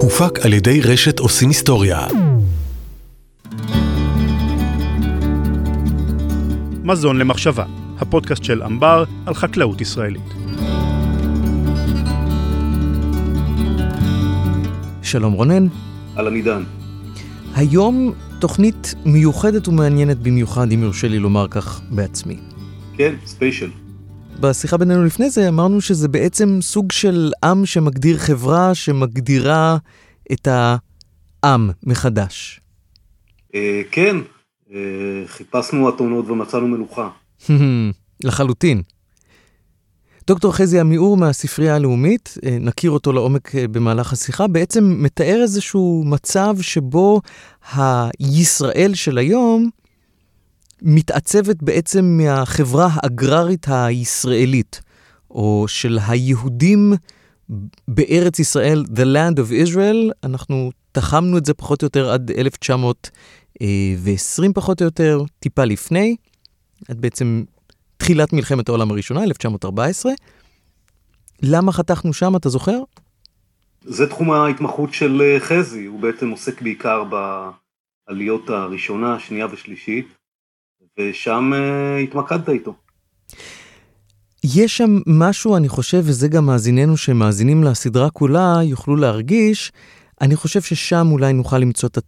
[0.00, 2.06] הופק על ידי רשת עושים היסטוריה.
[6.84, 7.64] מזון למחשבה,
[7.98, 10.22] הפודקאסט של אמבר על חקלאות ישראלית.
[15.02, 15.66] שלום רונן.
[16.16, 16.62] אהלן עידן.
[17.54, 22.36] היום תוכנית מיוחדת ומעניינת במיוחד, אם יורשה לי לומר כך בעצמי.
[22.96, 23.70] כן, ספיישל.
[24.40, 29.76] בשיחה בינינו לפני זה אמרנו שזה בעצם סוג של עם שמגדיר חברה שמגדירה
[30.32, 32.60] את העם מחדש.
[33.54, 34.16] אה, כן,
[34.72, 34.78] אה,
[35.26, 37.08] חיפשנו אתונות ומצאנו מלוכה.
[38.24, 38.82] לחלוטין.
[40.26, 46.56] דוקטור חזי עמיעור מהספרייה הלאומית, אה, נכיר אותו לעומק במהלך השיחה, בעצם מתאר איזשהו מצב
[46.60, 47.20] שבו
[47.72, 49.70] הישראל של היום
[50.84, 54.80] מתעצבת בעצם מהחברה האגררית הישראלית,
[55.30, 56.92] או של היהודים
[57.88, 64.52] בארץ ישראל, The Land of Israel, אנחנו תחמנו את זה פחות או יותר עד 1920
[64.52, 66.16] פחות או יותר, טיפה לפני,
[66.88, 67.44] עד בעצם
[67.96, 70.12] תחילת מלחמת העולם הראשונה, 1914.
[71.42, 72.78] למה חתכנו שם, אתה זוכר?
[73.82, 77.04] זה תחום ההתמחות של אה, חזי, הוא בעצם עוסק בעיקר
[78.08, 80.08] בעליות הראשונה, שנייה ושלישית,
[81.00, 82.74] ושם uh, התמקדת איתו.
[84.44, 89.72] יש שם משהו, אני חושב, וזה גם מאזיננו שמאזינים לסדרה כולה, יוכלו להרגיש,
[90.20, 91.98] אני חושב ששם אולי נוכל למצוא את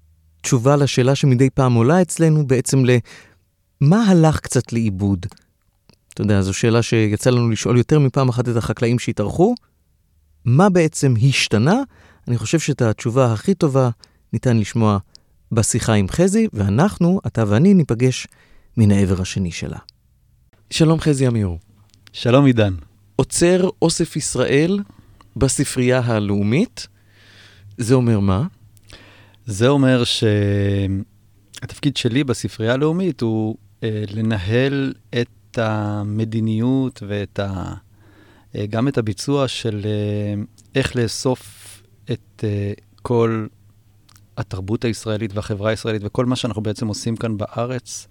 [0.41, 5.27] התשובה לשאלה שמדי פעם עולה אצלנו, בעצם למה הלך קצת לאיבוד.
[6.15, 9.55] אתה יודע, זו שאלה שיצא לנו לשאול יותר מפעם אחת את החקלאים שהתארחו.
[10.45, 11.81] מה בעצם השתנה?
[12.29, 13.91] אני חושב שאת התשובה הכי טובה
[14.33, 14.99] ניתן לשמוע
[15.53, 18.27] בשיחה עם חזי, ואנחנו, אתה ואני, ניפגש
[18.77, 19.79] מן העבר השני שלה.
[20.71, 21.59] שלום חזי עמיור.
[22.13, 22.75] שלום עידן.
[23.17, 24.79] עוצר אוסף ישראל
[25.37, 26.87] בספרייה הלאומית,
[27.79, 28.47] זה אומר מה?
[29.47, 30.03] זה אומר
[31.55, 37.75] שהתפקיד שלי בספרייה הלאומית הוא אה, לנהל את המדיניות ואת ה...
[38.57, 40.35] אה, גם את הביצוע של אה,
[40.75, 43.47] איך לאסוף את אה, כל
[44.37, 48.09] התרבות הישראלית והחברה הישראלית וכל מה שאנחנו בעצם עושים כאן בארץ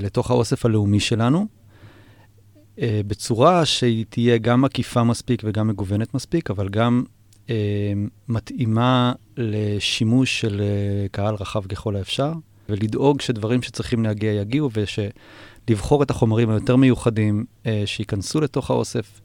[0.00, 1.46] לתוך האוסף הלאומי שלנו,
[2.78, 7.04] בצורה שהיא תהיה גם מקיפה מספיק וגם מגוונת מספיק, אבל גם
[8.28, 10.62] מתאימה לשימוש של
[11.10, 12.32] קהל רחב ככל האפשר.
[12.68, 14.70] ולדאוג שדברים שצריכים להגיע יגיעו,
[15.68, 19.20] ולבחור את החומרים היותר מיוחדים אה, שייכנסו לתוך האוסף.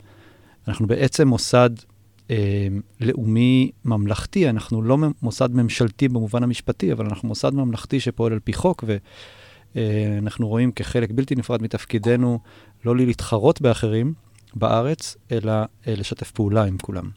[0.67, 1.96] אנחנו בעצם מוסד אה,
[3.01, 8.53] לאומי ממלכתי, אנחנו לא מוסד ממשלתי במובן המשפטי, אבל אנחנו מוסד ממלכתי שפועל על פי
[8.53, 8.83] חוק,
[9.75, 12.39] ואנחנו אה, רואים כחלק בלתי נפרד מתפקידנו
[12.85, 14.13] לא להתחרות באחרים,
[14.55, 17.09] בארץ, אלא אה, לשתף פעולה עם כולם.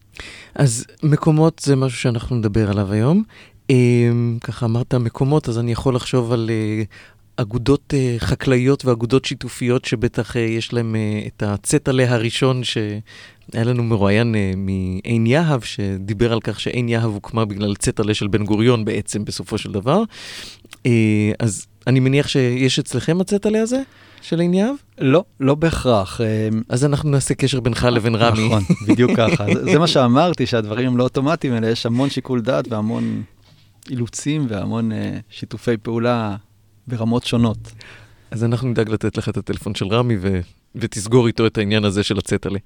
[0.54, 3.22] אז מקומות זה משהו שאנחנו נדבר עליו היום.
[3.70, 6.82] אמ, ככה אמרת מקומות, אז אני יכול לחשוב על אה,
[7.36, 12.60] אגודות אה, חקלאיות ואגודות שיתופיות שבטח אה, יש להם את הצטלה הראשון
[13.52, 18.44] שהיה לנו מרואיין מעין יהב, שדיבר על כך שעין יהב הוקמה בגלל צטלה של בן
[18.44, 20.02] גוריון בעצם בסופו של דבר.
[21.38, 23.82] אז אני מניח שיש אצלכם הצטלה הזה?
[24.22, 24.74] של עין יהב?
[24.98, 26.20] לא, לא בהכרח.
[26.68, 28.46] אז אנחנו נעשה קשר בינך לבין רמי.
[28.46, 29.44] נכון, בדיוק ככה.
[29.72, 33.22] זה מה שאמרתי, שהדברים הם לא אוטומטיים, אלא יש המון שיקול דעת והמון
[33.90, 34.94] אילוצים והמון uh,
[35.30, 36.36] שיתופי פעולה
[36.86, 37.72] ברמות שונות.
[38.30, 40.40] אז אנחנו נדאג לתת לך את הטלפון של רמי ו...
[40.74, 42.58] ותסגור איתו את העניין הזה של הצטלה.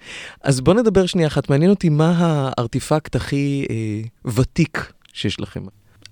[0.43, 1.51] אז בוא נדבר שנייה אחת.
[1.51, 5.63] מעניין אותי מה הארטיפקט הכי אה, ותיק שיש לכם.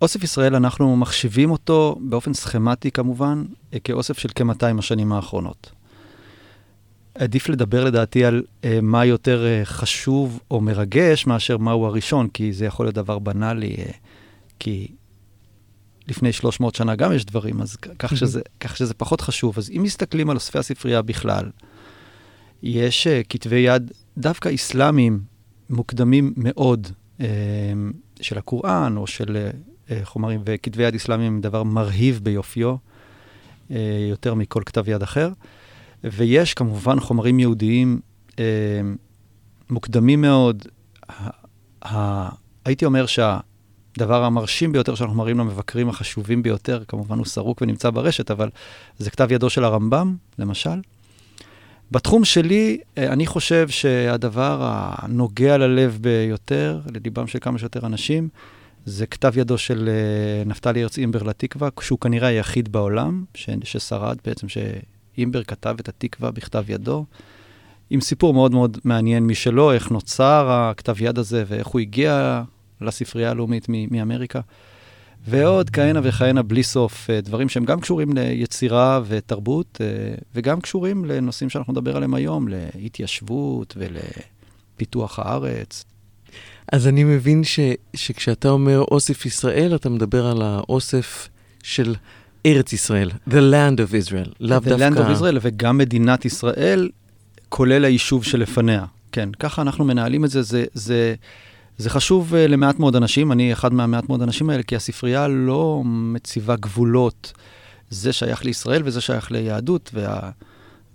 [0.03, 3.45] אוסף ישראל, אנחנו מחשיבים אותו באופן סכמטי כמובן,
[3.75, 5.73] אה, כאוסף של כ-200 השנים האחרונות.
[7.15, 12.53] עדיף לדבר לדעתי על אה, מה יותר אה, חשוב או מרגש מאשר מהו הראשון, כי
[12.53, 13.75] זה יכול להיות דבר בנאלי.
[13.79, 13.91] אה,
[14.59, 14.89] כי
[16.09, 19.55] לפני 300 שנה גם יש דברים, אז כך שזה, כך שזה פחות חשוב.
[19.59, 21.51] אז אם מסתכלים על אוספי הספרייה בכלל,
[22.63, 25.21] יש uh, כתבי יד דווקא אסלאמיים
[25.71, 26.87] מוקדמים מאוד
[27.19, 27.23] uh,
[28.21, 29.51] של הקוראן או של
[29.89, 32.77] uh, חומרים, וכתבי יד אסלאמיים הם דבר מרהיב ביופיו,
[34.11, 35.31] יותר מכל כתב יד אחר.
[36.05, 38.01] ויש כמובן חומרים יהודיים
[39.71, 40.63] מוקדמים מאוד.
[42.65, 43.39] הייתי אומר שה...
[43.97, 48.51] הדבר המרשים ביותר שאנחנו מראים למבקרים החשובים ביותר, כמובן הוא סרוק ונמצא ברשת, אבל
[48.99, 50.81] זה כתב ידו של הרמב"ם, למשל.
[51.93, 54.59] בתחום שלי, אה, אני חושב שהדבר
[54.95, 58.29] הנוגע ללב ביותר, לליבם של כמה שיותר אנשים,
[58.85, 64.17] זה כתב ידו של אה, נפתלי הרץ אימבר לתקווה, שהוא כנראה היחיד בעולם ש, ששרד
[64.25, 67.05] בעצם, שאימבר כתב את התקווה בכתב ידו,
[67.91, 72.43] עם סיפור מאוד מאוד מעניין משלו, איך נוצר הכתב יד הזה ואיך הוא הגיע
[72.81, 74.41] לספרייה הלאומית מאמריקה.
[75.29, 81.05] ועוד כהנה וכהנה בלי סוף, אה, דברים שהם גם קשורים ליצירה ותרבות, אה, וגם קשורים
[81.05, 85.85] לנושאים שאנחנו נדבר עליהם היום, להתיישבות ולפיתוח הארץ.
[86.73, 87.61] אז אני מבין ש,
[87.97, 91.29] שכשאתה אומר אוסף ישראל, אתה מדבר על האוסף
[91.63, 91.95] של
[92.47, 94.77] ארץ ישראל, The Land of Israel, לאו דווקא...
[94.77, 96.91] The Land of Israel וגם מדינת ישראל,
[97.49, 98.85] כולל היישוב שלפניה.
[99.13, 100.65] כן, ככה אנחנו מנהלים את זה, זה...
[100.75, 101.15] זה
[101.83, 105.83] זה חשוב uh, למעט מאוד אנשים, אני אחד מהמעט מאוד אנשים האלה, כי הספרייה לא
[105.85, 107.33] מציבה גבולות.
[107.91, 110.31] זה שייך לישראל וזה שייך ליהדות, וה,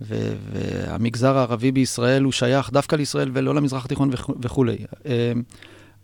[0.00, 4.34] ו, והמגזר הערבי בישראל הוא שייך דווקא לישראל ולא למזרח התיכון וכו'.
[4.42, 4.76] וכולי.
[4.92, 5.06] Uh,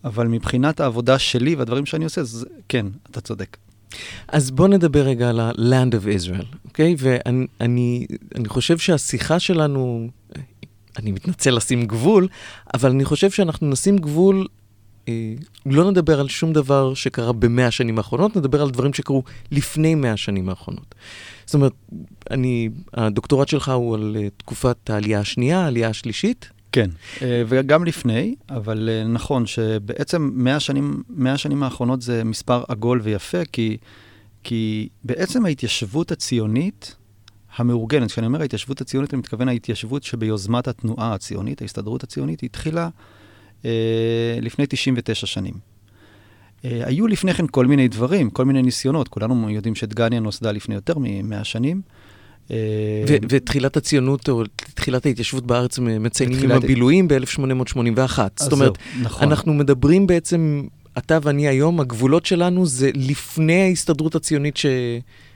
[0.04, 3.56] אבל מבחינת העבודה שלי והדברים שאני עושה, אז כן, אתה צודק.
[4.28, 6.94] אז בוא נדבר רגע על ה-Land of Israel, אוקיי?
[6.94, 6.96] Okay?
[6.98, 10.08] ואני אני, אני חושב שהשיחה שלנו,
[10.98, 12.28] אני מתנצל לשים גבול,
[12.74, 14.46] אבל אני חושב שאנחנו נשים גבול אה,
[15.66, 20.12] לא נדבר על שום דבר שקרה במאה השנים האחרונות, נדבר על דברים שקרו לפני מאה
[20.12, 20.94] השנים האחרונות.
[21.46, 21.72] זאת אומרת,
[22.30, 26.50] אני, הדוקטורט שלך הוא על uh, תקופת העלייה השנייה, העלייה השלישית.
[26.72, 33.00] כן, uh, וגם לפני, אבל נכון שבעצם מאה השנים, מאה השנים האחרונות זה מספר עגול
[33.02, 33.76] ויפה, כי,
[34.42, 36.96] כי בעצם ההתיישבות הציונית
[37.56, 42.88] המאורגנת, כשאני אומר ההתיישבות הציונית, אני מתכוון ההתיישבות שביוזמת התנועה הציונית, ההסתדרות הציונית, התחילה אה,
[44.40, 45.54] לפני 99 שנים.
[46.64, 49.08] אה, היו לפני כן כל מיני דברים, כל מיני ניסיונות.
[49.08, 51.80] כולנו יודעים שדגניה נוסדה לפני יותר מ-100 שנים.
[52.50, 52.56] אה,
[53.28, 54.42] ותחילת הציונות, או
[54.74, 58.18] תחילת ההתיישבות בארץ מציינים עם הבילויים ב-1881.
[58.36, 58.72] זאת אומרת,
[59.02, 59.28] נכון.
[59.28, 60.62] אנחנו מדברים בעצם,
[60.98, 64.66] אתה ואני היום, הגבולות שלנו זה לפני ההסתדרות הציונית ש...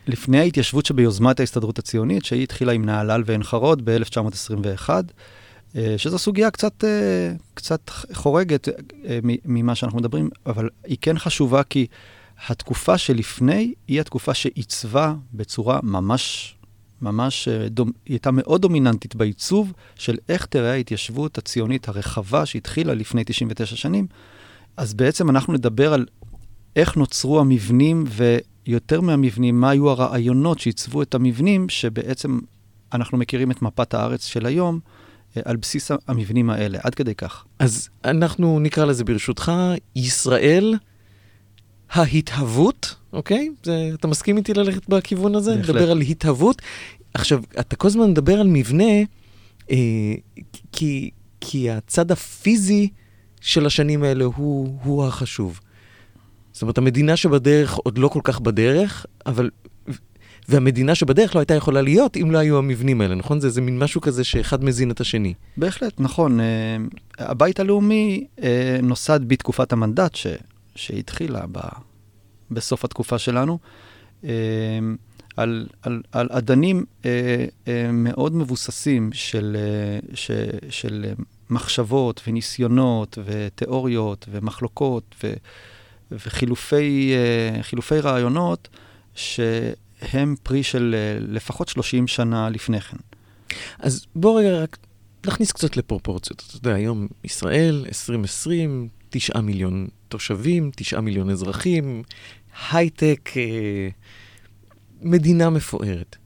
[0.07, 4.89] לפני ההתיישבות שביוזמת ההסתדרות הציונית, שהיא התחילה עם נהלל ועין חרוד ב-1921.
[5.77, 11.63] אה, שזו סוגיה קצת, אה, קצת חורגת אה, ממה שאנחנו מדברים, אבל היא כן חשובה
[11.63, 11.87] כי
[12.49, 16.55] התקופה שלפני היא התקופה שעיצבה בצורה ממש,
[17.03, 17.89] ממש, דומ...
[17.89, 24.07] היא הייתה מאוד דומיננטית בעיצוב של איך תראה ההתיישבות הציונית הרחבה שהתחילה לפני 99 שנים.
[24.77, 26.07] אז בעצם אנחנו נדבר על
[26.77, 28.05] איך נוצרו המבנים,
[28.67, 32.39] ויותר מהמבנים, מה היו הרעיונות שעיצבו את המבנים, שבעצם
[32.93, 34.81] אנחנו מכירים את מפת הארץ של היום.
[35.45, 37.45] על בסיס המבנים האלה, עד כדי כך.
[37.59, 39.53] אז אנחנו נקרא לזה ברשותך,
[39.97, 40.75] ישראל
[41.91, 43.49] ההתהוות, אוקיי?
[43.63, 45.57] זה, אתה מסכים איתי ללכת בכיוון הזה?
[45.57, 45.69] בהחלט.
[45.69, 46.63] לדבר על התהוות.
[47.15, 48.93] עכשיו, אתה כל הזמן מדבר על מבנה,
[49.71, 50.15] אה,
[50.73, 51.11] כי,
[51.41, 52.89] כי הצד הפיזי
[53.41, 55.61] של השנים האלה הוא, הוא החשוב.
[56.53, 59.51] זאת אומרת, המדינה שבדרך עוד לא כל כך בדרך, אבל
[60.49, 63.41] והמדינה שבדרך לא הייתה יכולה להיות אם לא היו המבנים האלה, נכון?
[63.41, 65.35] זה, זה מין משהו כזה שאחד מזין את השני.
[65.57, 66.41] בהחלט, נכון.
[66.41, 66.43] Uh,
[67.19, 68.43] הבית הלאומי uh,
[68.83, 70.27] נוסד בתקופת המנדט ש,
[70.75, 71.59] שהתחילה ב,
[72.51, 73.59] בסוף התקופה שלנו.
[74.23, 74.27] Uh,
[75.37, 76.85] על, על, על אדנים
[77.93, 79.57] מאוד מבוססים של,
[80.15, 80.31] ש,
[80.71, 81.07] של
[81.51, 85.33] מחשבות וניסיונות ותיאוריות ומחלוקות ו,
[86.13, 87.15] וחילופי
[88.03, 88.69] רעיונות,
[89.15, 89.41] ש...
[90.01, 92.97] הם פרי של אה, לפחות 30 שנה לפני כן.
[93.79, 94.79] אז בוא רגע רק
[95.27, 96.43] נכניס קצת לפרופורציות.
[96.49, 102.03] אתה יודע, היום ישראל, 2020, 9 מיליון תושבים, 9 מיליון אזרחים,
[102.71, 103.89] הייטק, אה,
[105.03, 106.17] מדינה מפוארת.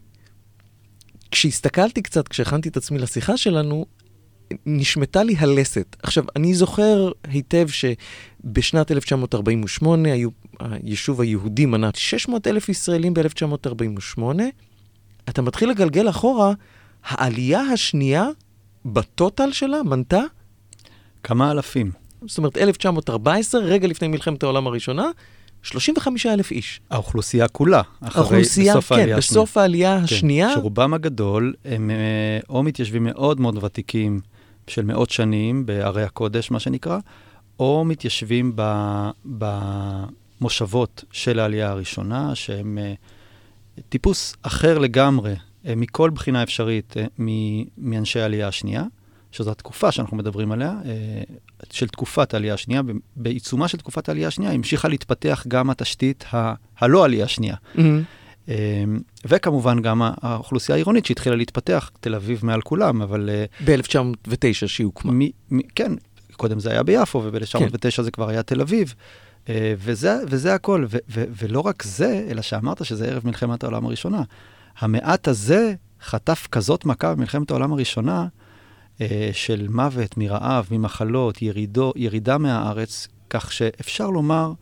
[1.30, 3.86] כשהסתכלתי קצת, כשהכנתי את עצמי לשיחה שלנו,
[4.66, 5.96] נשמטה לי הלסת.
[6.02, 10.30] עכשיו, אני זוכר היטב שבשנת 1948 היו,
[10.60, 14.22] היישוב היהודי מנה 600 אלף ישראלים ב-1948.
[15.28, 16.52] אתה מתחיל לגלגל אחורה,
[17.04, 18.26] העלייה השנייה
[18.84, 20.20] בטוטל שלה מנתה?
[21.22, 21.90] כמה אלפים.
[22.26, 25.10] זאת אומרת, 1914, רגע לפני מלחמת העולם הראשונה,
[25.62, 26.80] 35 אלף איש.
[26.90, 29.42] האוכלוסייה כולה, אחרי, האוכלוסייה, בסוף כן, העלייה השנייה.
[29.42, 30.54] בסוף העלייה כן, השנייה.
[30.54, 31.96] שרובם הגדול הם אה,
[32.48, 34.20] או מתיישבים מאוד מאוד ותיקים
[34.66, 36.98] של מאות שנים בערי הקודש, מה שנקרא,
[37.60, 38.56] או מתיישבים
[40.40, 42.78] במושבות של העלייה הראשונה, שהם
[43.78, 47.22] uh, טיפוס אחר לגמרי, uh, מכל בחינה אפשרית, uh,
[47.78, 48.84] מאנשי העלייה השנייה,
[49.32, 50.74] שזו התקופה שאנחנו מדברים עליה,
[51.70, 52.82] של תקופת העלייה השנייה.
[53.16, 57.54] בעיצומה של תקופת העלייה השנייה המשיכה להתפתח גם התשתית ה- הלא עלייה השנייה.
[57.76, 58.48] Mm-hmm.
[59.24, 63.30] וכמובן גם האוכלוסייה העירונית שהתחילה להתפתח, תל אביב מעל כולם, אבל...
[63.32, 65.24] אה, ב-1909 שהיא הוקמה.
[65.74, 65.92] כן,
[66.36, 68.02] קודם זה היה ביפו, וב-1909 כן.
[68.02, 68.94] זה כבר היה תל אביב.
[69.48, 73.86] אה, וזה, וזה הכל, ו, ו, ולא רק זה, אלא שאמרת שזה ערב מלחמת העולם
[73.86, 74.22] הראשונה.
[74.78, 78.26] המעט הזה חטף כזאת מכה במלחמת העולם הראשונה,
[79.00, 84.52] אה, של מוות מרעב, ממחלות, ירידו, ירידה מהארץ, כך שאפשר לומר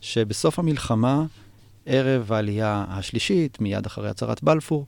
[0.00, 1.24] שבסוף המלחמה,
[1.90, 4.86] ערב העלייה השלישית, מיד אחרי הצהרת בלפור,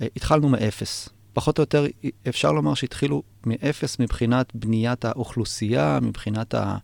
[0.00, 1.08] אה, התחלנו מאפס.
[1.32, 1.86] פחות או יותר
[2.28, 6.76] אפשר לומר שהתחילו מאפס מבחינת בניית האוכלוסייה, מבחינת ה,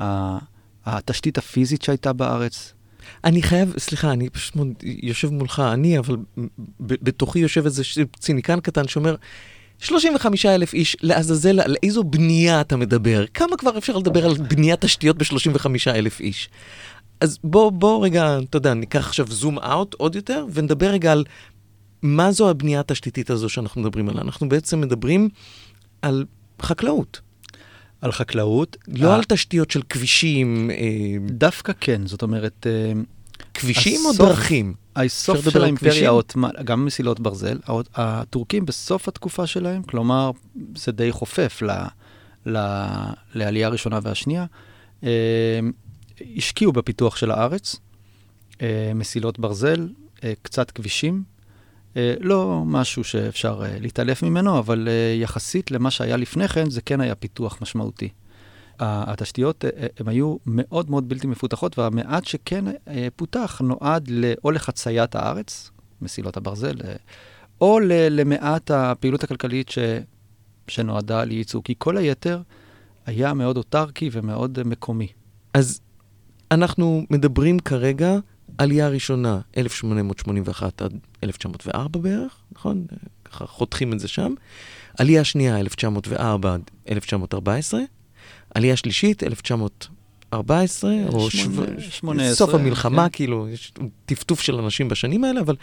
[0.00, 0.38] ה,
[0.86, 2.74] התשתית הפיזית שהייתה בארץ.
[3.24, 6.16] אני חייב, סליחה, אני פשוט יושב מולך, אני, אבל
[6.80, 7.82] בתוכי יושב איזה
[8.18, 9.14] ציניקן קטן שאומר,
[9.80, 13.24] 35 אלף איש, לעזאזל, על איזו בנייה אתה מדבר?
[13.34, 16.48] כמה כבר אפשר לדבר על בניית תשתיות ב-35 אלף איש?
[17.20, 21.24] אז בוא, בוא רגע, אתה יודע, ניקח עכשיו זום אאוט עוד יותר, ונדבר רגע על
[22.02, 24.22] מה זו הבנייה התשתיתית הזו שאנחנו מדברים עליה.
[24.22, 25.28] אנחנו בעצם מדברים
[26.02, 26.24] על
[26.62, 27.20] חקלאות.
[28.00, 28.76] על חקלאות.
[28.88, 29.14] לא ה...
[29.14, 30.70] על תשתיות של כבישים.
[30.70, 30.76] אה...
[31.30, 32.66] דווקא כן, זאת אומרת...
[32.66, 32.92] אה...
[33.54, 34.74] כבישים הסוף, או דרכים?
[34.96, 37.58] הסוף של האימפריה העות'מאנית, גם מסילות ברזל,
[37.94, 40.30] הטורקים בסוף התקופה שלהם, כלומר,
[40.76, 41.70] זה די חופף ל,
[42.46, 42.58] ל,
[43.34, 44.46] לעלייה הראשונה והשנייה,
[45.04, 45.10] אה,
[46.36, 47.76] השקיעו בפיתוח של הארץ,
[48.62, 49.88] אה, מסילות ברזל,
[50.24, 51.22] אה, קצת כבישים,
[51.96, 56.82] אה, לא משהו שאפשר אה, להתעלף ממנו, אבל אה, יחסית למה שהיה לפני כן, זה
[56.82, 58.08] כן היה פיתוח משמעותי.
[58.82, 59.64] התשתיות
[59.98, 62.64] הן היו מאוד מאוד בלתי מפותחות, והמעט שכן
[63.16, 64.10] פותח נועד
[64.44, 65.70] או לחציית הארץ,
[66.02, 66.74] מסילות הברזל,
[67.60, 67.78] או
[68.10, 69.78] למעט הפעילות הכלכלית ש,
[70.68, 72.42] שנועדה לייצוא, כי כל היתר
[73.06, 75.08] היה מאוד אוטרקי ומאוד מקומי.
[75.54, 75.80] אז
[76.50, 78.18] אנחנו מדברים כרגע
[78.58, 82.86] עלייה ראשונה, 1881 עד 1904 בערך, נכון?
[83.24, 84.34] ככה חותכים את זה שם.
[84.98, 87.80] עלייה שנייה, 1904 עד 1914.
[88.54, 93.16] עלייה שלישית, 1914, או 18, סוף המלחמה, כן.
[93.16, 93.72] כאילו, יש
[94.06, 95.56] טפטוף של אנשים בשנים האלה, אבל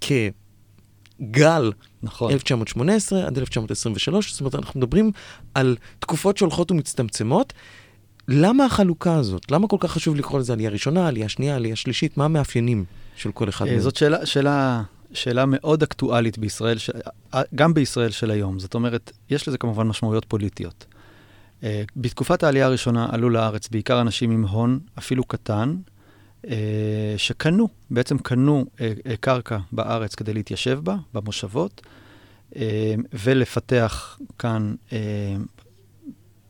[0.00, 2.32] כגל, נכון.
[2.32, 5.12] 1918 עד 1923, זאת אומרת, אנחנו מדברים
[5.54, 7.52] על תקופות שהולכות ומצטמצמות.
[8.28, 9.50] למה החלוקה הזאת?
[9.50, 12.16] למה כל כך חשוב לקרוא לזה עלייה ראשונה, עלייה שנייה, עלייה שלישית?
[12.16, 12.84] מה המאפיינים
[13.16, 13.80] של כל אחד אה, מהם?
[13.80, 14.82] זאת שאלה, שאלה,
[15.12, 16.90] שאלה מאוד אקטואלית בישראל, ש...
[17.34, 18.58] אה, גם בישראל של היום.
[18.58, 20.86] זאת אומרת, יש לזה כמובן משמעויות פוליטיות.
[21.60, 21.64] Uh,
[21.96, 25.76] בתקופת העלייה הראשונה עלו לארץ בעיקר אנשים עם הון, אפילו קטן,
[27.16, 28.64] שקנו, בעצם קנו
[29.20, 31.82] קרקע בארץ כדי להתיישב בה, במושבות,
[33.12, 34.74] ולפתח כאן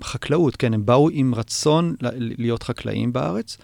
[0.02, 1.94] חקלאות, כן, הם באו עם רצון
[2.38, 3.56] להיות חקלאים בארץ,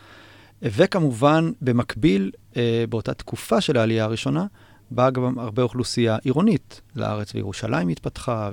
[0.62, 4.47] וכמובן, במקביל, אה, באותה תקופה של העלייה הראשונה,
[4.91, 8.50] באה גם הרבה אוכלוסייה עירונית לארץ, וירושלים התפתחה,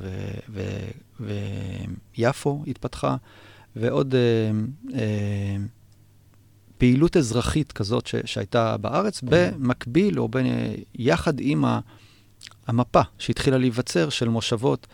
[2.17, 3.15] ויפו התפתחה,
[3.75, 4.51] ועוד אה,
[4.99, 5.55] אה,
[6.77, 10.45] פעילות אזרחית כזאת ש, שהייתה בארץ, במקביל, או בין,
[10.95, 11.65] יחד עם
[12.67, 14.87] המפה שהתחילה להיווצר של מושבות.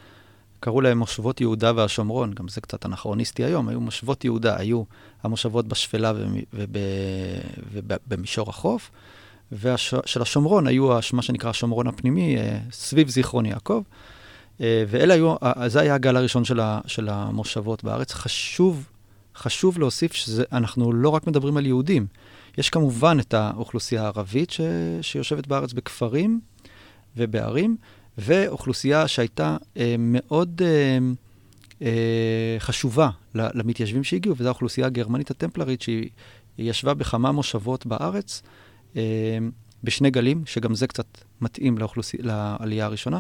[0.59, 4.83] קראו להם מושבות יהודה והשומרון, גם זה קצת אנכרוניסטי היום, היו מושבות יהודה, היו
[5.23, 6.13] המושבות בשפלה
[7.73, 8.91] ובמישור החוף,
[9.51, 13.81] ושל השומרון היו מה שנקרא השומרון הפנימי, אה, סביב זיכרון יעקב.
[14.61, 15.35] אה, ואלה היו,
[15.67, 18.13] זה היה הגל הראשון של, ה, של המושבות בארץ.
[18.13, 18.89] חשוב,
[19.35, 22.07] חשוב להוסיף שאנחנו לא רק מדברים על יהודים,
[22.57, 24.61] יש כמובן את האוכלוסייה הערבית ש,
[25.01, 26.39] שיושבת בארץ בכפרים
[27.17, 27.77] ובערים,
[28.17, 30.97] ואוכלוסייה שהייתה אה, מאוד אה,
[31.81, 36.09] אה, חשובה למתיישבים שהגיעו, וזו האוכלוסייה הגרמנית הטמפלרית, שהיא
[36.57, 38.41] ישבה בכמה מושבות בארץ,
[38.95, 39.01] אה,
[39.83, 41.05] בשני גלים, שגם זה קצת
[41.41, 42.17] מתאים לאוכלוסי...
[42.19, 43.19] לעלייה הראשונה.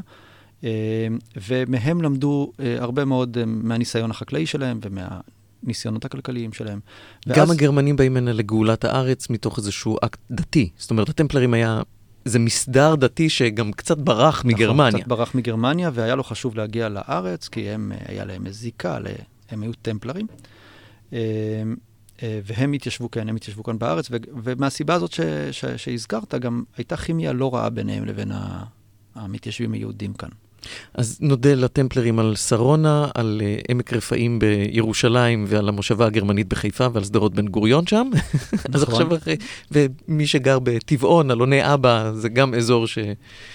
[1.47, 5.19] ומהם למדו הרבה מאוד מהניסיון החקלאי שלהם ומה...
[5.63, 6.79] הניסיונות הכלכליים שלהם.
[7.27, 7.37] ואז...
[7.37, 10.69] גם הגרמנים באים הנה לגאולת הארץ מתוך איזשהו אקט דתי.
[10.77, 11.81] זאת אומרת, הטמפלרים היה
[12.27, 14.99] זה מסדר דתי שגם קצת ברח נכון, מגרמניה.
[14.99, 18.97] קצת ברח מגרמניה, והיה לו חשוב להגיע לארץ, כי הם, היה להם זיקה,
[19.49, 20.27] הם היו טמפלרים.
[21.13, 21.19] אה,
[22.23, 24.09] אה, והם התיישבו כאן, הם התיישבו כאן בארץ,
[24.43, 28.31] ומהסיבה הזאת ש, ש, שהזכרת, גם הייתה כימיה לא רעה ביניהם לבין
[29.15, 30.29] המתיישבים היהודים כאן.
[30.93, 37.03] אז נודה לטמפלרים על שרונה, על uh, עמק רפאים בירושלים ועל המושבה הגרמנית בחיפה ועל
[37.03, 38.09] שדרות בן גוריון שם.
[38.13, 38.71] נכון.
[38.73, 39.35] אז עכשיו אחרי,
[39.71, 42.97] ומי שגר בטבעון, אלוני אבא, זה גם אזור ש...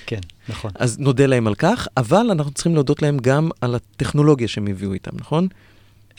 [0.07, 0.71] כן, נכון.
[0.75, 4.93] אז נודה להם על כך, אבל אנחנו צריכים להודות להם גם על הטכנולוגיה שהם הביאו
[4.93, 5.49] איתם, נכון?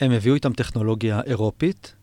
[0.00, 1.94] הם הביאו איתם טכנולוגיה אירופית,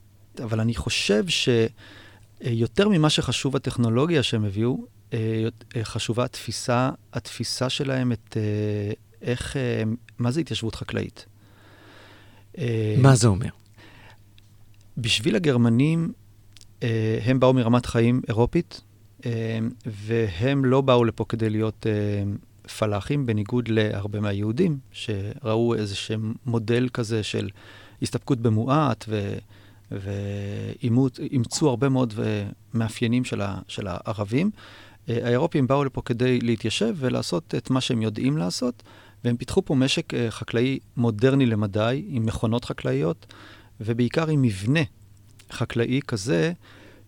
[0.44, 4.86] אבל אני חושב שיותר ממה שחשוב הטכנולוגיה שהם הביאו,
[5.84, 9.56] חשובה התפיסה, התפיסה שלהם את אה, איך,
[10.20, 11.26] מה זה התיישבות חקלאית.
[12.98, 13.50] מה זה אומר?
[14.98, 16.12] בשביל הגרמנים,
[17.26, 18.82] הם באו מרמת חיים אירופית,
[19.86, 21.86] והם לא באו לפה כדי להיות
[22.78, 27.50] פלאחים, בניגוד להרבה מהיהודים, שראו איזה שהם מודל כזה של
[28.02, 29.06] הסתפקות במועט.
[29.92, 32.14] ואימצו הרבה מאוד
[32.74, 34.52] מאפיינים של, ה, של הערבים.
[35.08, 38.84] האירופים באו לפה כדי להתיישב ולעשות את מה שהם יודעים לעשות,
[39.24, 43.34] והם פיתחו פה משק אה, חקלאי מודרני למדי, עם מכונות חקלאיות,
[43.80, 44.80] ובעיקר עם מבנה
[45.52, 46.54] חקלאי כזה,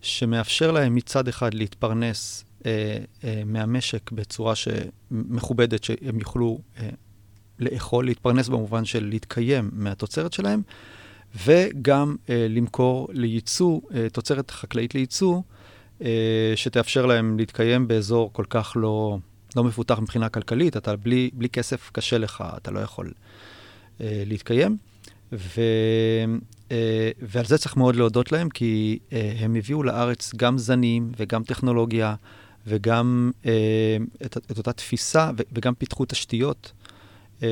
[0.02, 4.54] שמאפשר להם מצד אחד להתפרנס אה, אה, מהמשק בצורה
[5.10, 6.88] מכובדת, שהם יוכלו אה,
[7.58, 10.62] לאכול, להתפרנס במובן של להתקיים מהתוצרת שלהם,
[11.46, 15.40] וגם אה, למכור לייצוא, אה, תוצרת חקלאית לייצוא,
[16.56, 19.18] שתאפשר להם להתקיים באזור כל כך לא,
[19.56, 20.76] לא מפותח מבחינה כלכלית.
[20.76, 23.12] אתה בלי, בלי כסף קשה לך, אתה לא יכול
[24.00, 24.76] אה, להתקיים.
[25.32, 25.60] ו,
[26.72, 31.42] אה, ועל זה צריך מאוד להודות להם, כי אה, הם הביאו לארץ גם זנים וגם
[31.42, 32.14] טכנולוגיה
[32.66, 36.72] וגם אה, את, את אותה תפיסה, ו, וגם פיתחו תשתיות
[37.42, 37.48] אה,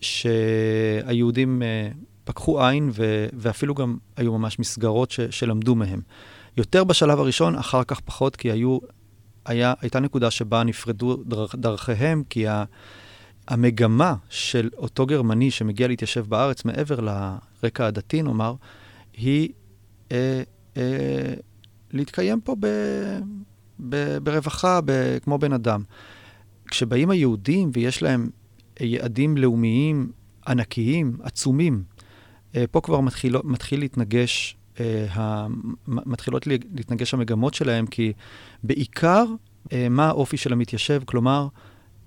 [0.00, 1.88] שהיהודים אה,
[2.24, 6.00] פקחו עין, ו, ואפילו גם היו ממש מסגרות ש, שלמדו מהם.
[6.56, 8.78] יותר בשלב הראשון, אחר כך פחות, כי היו,
[9.44, 12.64] היה, הייתה נקודה שבה נפרדו דרכ, דרכיהם, כי ה,
[13.48, 18.54] המגמה של אותו גרמני שמגיע להתיישב בארץ, מעבר לרקע הדתי, נאמר,
[19.16, 19.48] היא
[20.12, 20.42] אה,
[20.76, 21.34] אה,
[21.90, 22.66] להתקיים פה ב,
[23.88, 25.82] ב, ברווחה, ב, כמו בן אדם.
[26.70, 28.30] כשבאים היהודים ויש להם
[28.80, 30.12] יעדים לאומיים
[30.46, 31.84] ענקיים, עצומים,
[32.56, 34.56] אה, פה כבר מתחיל, מתחיל להתנגש,
[35.86, 38.12] מתחילות להתנגש המגמות שלהם, כי
[38.62, 39.24] בעיקר,
[39.72, 41.02] אה, מה האופי של המתיישב?
[41.04, 41.48] כלומר,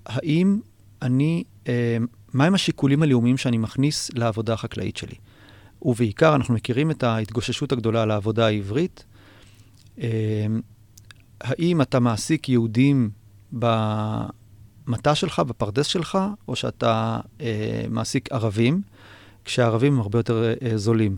[0.06, 0.60] האם
[1.02, 1.44] אני,
[2.34, 5.14] מהם השיקולים הלאומיים שאני מכניס לעבודה החקלאית שלי?
[5.82, 9.04] ובעיקר, אנחנו מכירים את ההתגוששות הגדולה על העבודה העברית.
[11.40, 13.10] האם אתה מעסיק יהודים
[13.52, 16.18] במטע שלך, בפרדס שלך,
[16.48, 17.20] או שאתה
[17.90, 18.82] מעסיק ערבים?
[19.44, 21.16] כשהערבים הם הרבה יותר זולים.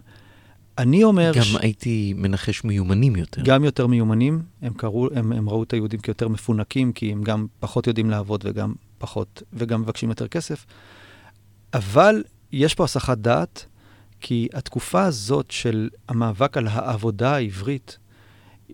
[0.79, 1.33] אני אומר...
[1.35, 1.57] גם ש...
[1.61, 3.43] הייתי מנחש מיומנים יותר.
[3.45, 4.43] גם יותר מיומנים.
[4.63, 8.45] הם, קראו, הם, הם ראו את היהודים כיותר מפונקים, כי הם גם פחות יודעים לעבוד
[8.49, 10.67] וגם פחות, וגם מבקשים יותר כסף.
[11.75, 13.67] אבל יש פה הסחת דעת,
[14.21, 17.99] כי התקופה הזאת של המאבק על העבודה העברית,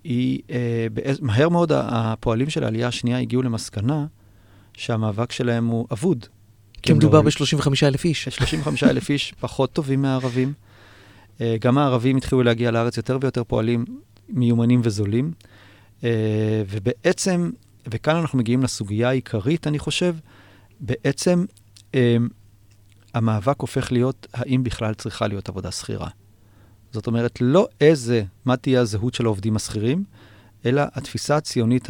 [0.04, 4.06] היא, אה, באז, מהר מאוד הפועלים של העלייה השנייה הגיעו למסקנה
[4.74, 6.26] שהמאבק שלהם הוא אבוד.
[6.82, 8.24] כי מדובר ב-35 אלף איש.
[8.24, 10.52] 35 אלף איש פחות טובים מהערבים.
[11.40, 13.84] אה, גם הערבים התחילו להגיע לארץ יותר ויותר פועלים
[14.28, 15.32] מיומנים וזולים.
[16.04, 17.50] אה, ובעצם,
[17.90, 20.16] וכאן אנחנו מגיעים לסוגיה העיקרית, אני חושב,
[20.80, 21.44] בעצם
[21.94, 22.16] אה,
[23.14, 26.08] המאבק הופך להיות האם בכלל צריכה להיות עבודה שכירה.
[26.92, 30.04] זאת אומרת, לא איזה, מה תהיה הזהות של העובדים השכירים,
[30.66, 31.88] אלא התפיסה הציונית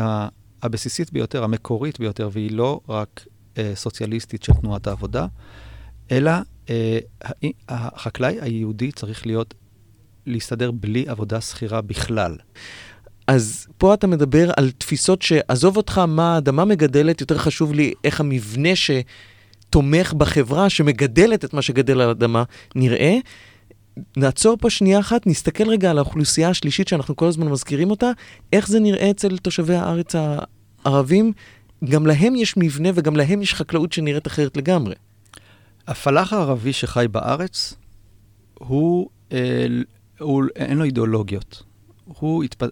[0.63, 3.27] הבסיסית ביותר, המקורית ביותר, והיא לא רק
[3.59, 5.27] אה, סוציאליסטית של תנועת העבודה,
[6.11, 6.33] אלא
[7.69, 9.55] החקלאי היהודי צריך להיות,
[10.27, 12.37] להסתדר בלי עבודה שכירה בכלל.
[13.27, 18.21] אז פה אתה מדבר על תפיסות שעזוב אותך מה האדמה מגדלת, יותר חשוב לי איך
[18.21, 23.17] המבנה שתומך בחברה, שמגדלת את מה שגדל על האדמה, נראה.
[24.17, 28.11] נעצור פה שנייה אחת, נסתכל רגע על האוכלוסייה השלישית שאנחנו כל הזמן מזכירים אותה,
[28.53, 30.13] איך זה נראה אצל תושבי הארץ
[30.85, 31.33] הערבים,
[31.85, 34.95] גם להם יש מבנה וגם להם יש חקלאות שנראית אחרת לגמרי.
[35.87, 37.75] הפלאח הערבי שחי בארץ,
[38.55, 39.67] הוא, אה,
[40.21, 41.63] הוא אין לו אידיאולוגיות.
[42.05, 42.63] הוא, התפ...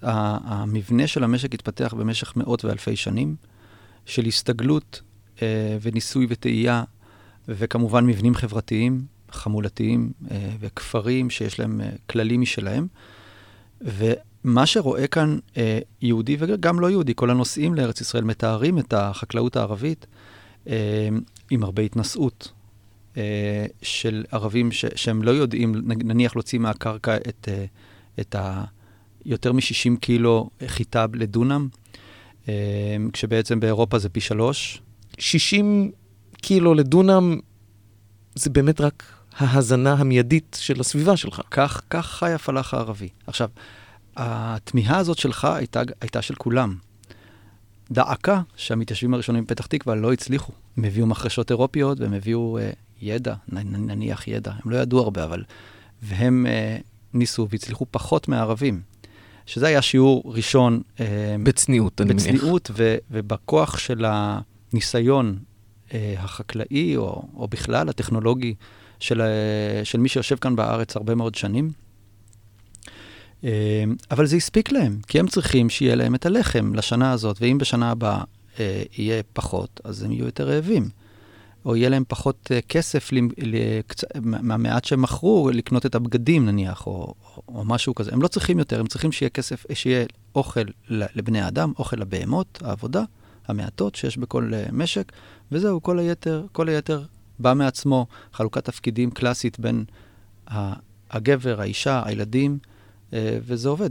[0.45, 3.37] המבנה של המשק התפתח במשך מאות ואלפי שנים,
[4.07, 5.03] של הסתגלות
[5.43, 6.85] אה, וניסוי וטעייה,
[7.49, 12.87] וכמובן מבנים חברתיים, חמולתיים, אה, וכפרים שיש להם כללים משלהם.
[13.87, 14.13] ו...
[14.45, 15.39] מה שרואה כאן
[16.01, 20.07] יהודי וגם לא יהודי, כל הנוסעים לארץ ישראל מתארים את החקלאות הערבית
[21.51, 22.53] עם הרבה התנשאות
[23.83, 27.65] של ערבים ש, שהם לא יודעים, נניח להוציא מהקרקע את, אה,
[28.21, 28.65] את ה...
[29.25, 31.69] יותר מ-60 קילו חיטה לדונם,
[32.49, 34.83] אה, כשבעצם באירופה זה פי שלוש.
[35.19, 35.91] 60
[36.37, 37.39] קילו לדונם
[38.35, 39.05] זה באמת רק
[39.37, 41.41] ההזנה המיידית של הסביבה שלך.
[41.51, 43.09] כך, כך חי הפלאח הערבי.
[43.27, 43.49] עכשיו,
[44.17, 46.77] התמיהה הזאת שלך הייתה, הייתה של כולם.
[47.91, 50.53] דעקה שהמתיישבים הראשונים בפתח תקווה לא הצליחו.
[50.77, 52.71] הם הביאו מחרשות אירופיות והם הביאו אה,
[53.03, 54.53] ידע, נניח ידע.
[54.65, 55.43] הם לא ידעו הרבה, אבל...
[56.03, 56.77] והם אה,
[57.15, 58.81] ניסו והצליחו פחות מהערבים.
[59.47, 60.83] שזה היה שיעור ראשון.
[61.01, 62.27] אה, בצניעות, אני מניח.
[62.27, 65.39] בצניעות ו, ובכוח של הניסיון
[65.95, 68.55] אה, החקלאי, או, או בכלל הטכנולוגי
[69.01, 71.71] של, אה, של מי שיושב כאן בארץ הרבה מאוד שנים.
[73.45, 73.49] אמ,
[74.11, 77.91] אבל זה הספיק להם, כי הם צריכים שיהיה להם את הלחם לשנה הזאת, ואם בשנה
[77.91, 78.25] הבאה
[78.61, 80.89] אה, יהיה פחות, אז הם יהיו יותר רעבים.
[81.65, 83.11] או יהיה להם פחות uh, כסף.
[84.21, 87.15] מהמעט שהם מכרו לקנות את הבגדים נניח, או,
[87.49, 88.13] או משהו כזה.
[88.13, 93.03] הם לא צריכים יותר, הם צריכים שיהיה כסף, שיהיה אוכל לבני האדם, אוכל לבהמות, העבודה,
[93.49, 95.13] המעטות שיש בכל uh, משק,
[95.53, 97.03] וזהו, כל היתר, כל היתר
[97.39, 99.85] בא מעצמו, חלוקת תפקידים קלאסית בין
[101.11, 102.59] הגבר, האישה, הילדים,
[103.11, 103.91] uh, וזה עובד.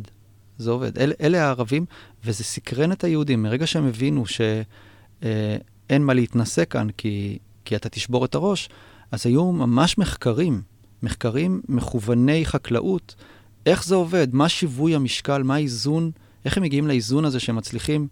[0.57, 0.97] זה עובד.
[0.97, 1.85] אל, אלה הערבים,
[2.25, 3.43] וזה סקרן את היהודים.
[3.43, 8.69] מרגע שהם הבינו שאין מה להתנשא כאן, כי כי אתה תשבור את הראש,
[9.11, 10.61] אז היו ממש מחקרים,
[11.03, 13.15] מחקרים מכווני חקלאות,
[13.65, 16.11] איך זה עובד, מה שיווי המשקל, מה האיזון,
[16.45, 18.07] איך הם מגיעים לאיזון הזה שהם מצליחים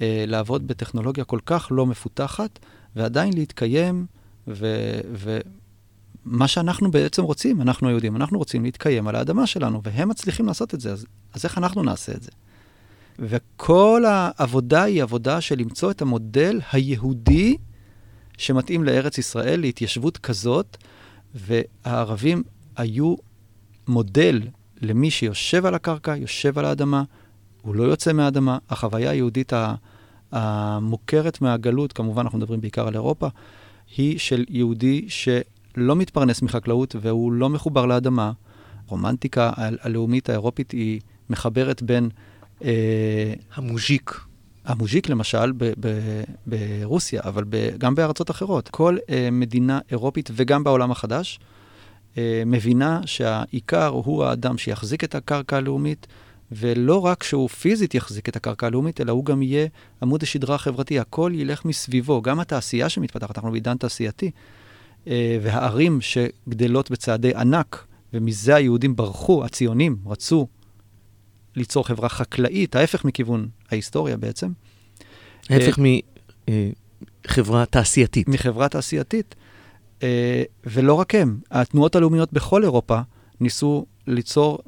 [0.00, 2.58] אה, לעבוד בטכנולוגיה כל כך לא מפותחת,
[2.96, 4.06] ועדיין להתקיים,
[6.26, 10.74] ומה שאנחנו בעצם רוצים, אנחנו היהודים, אנחנו רוצים להתקיים על האדמה שלנו, והם מצליחים לעשות
[10.74, 12.30] את זה, אז, אז איך אנחנו נעשה את זה?
[13.18, 17.56] וכל העבודה היא עבודה של למצוא את המודל היהודי
[18.38, 20.76] שמתאים לארץ ישראל, להתיישבות כזאת,
[21.34, 22.42] והערבים
[22.76, 23.14] היו
[23.88, 24.42] מודל
[24.80, 27.02] למי שיושב על הקרקע, יושב על האדמה,
[27.62, 28.58] הוא לא יוצא מהאדמה.
[28.70, 29.52] החוויה היהודית
[30.32, 33.28] המוכרת מהגלות, כמובן אנחנו מדברים בעיקר על אירופה,
[33.96, 38.32] היא של יהודי שלא מתפרנס מחקלאות והוא לא מחובר לאדמה.
[38.86, 42.10] הרומנטיקה הלאומית האירופית היא מחברת בין...
[42.64, 44.20] אה, המוז'יק.
[44.68, 45.52] המוז'יק למשל
[46.46, 47.44] ברוסיה, אבל
[47.78, 48.68] גם בארצות אחרות.
[48.68, 51.38] כל uh, מדינה אירופית וגם בעולם החדש
[52.14, 56.06] uh, מבינה שהעיקר הוא האדם שיחזיק את הקרקע הלאומית,
[56.52, 59.66] ולא רק שהוא פיזית יחזיק את הקרקע הלאומית, אלא הוא גם יהיה
[60.02, 60.98] עמוד השדרה החברתי.
[60.98, 64.30] הכל ילך מסביבו, גם התעשייה שמתפתחת, אנחנו בעידן תעשייתי,
[65.04, 65.08] uh,
[65.42, 70.46] והערים שגדלות בצעדי ענק, ומזה היהודים ברחו, הציונים רצו
[71.58, 74.52] ליצור חברה חקלאית, ההפך מכיוון ההיסטוריה בעצם.
[75.50, 75.78] ההפך
[77.28, 78.28] מחברה תעשייתית.
[78.28, 79.34] מחברה תעשייתית.
[80.02, 83.00] אה, ולא רק הם, התנועות הלאומיות בכל אירופה
[83.40, 84.58] ניסו ליצור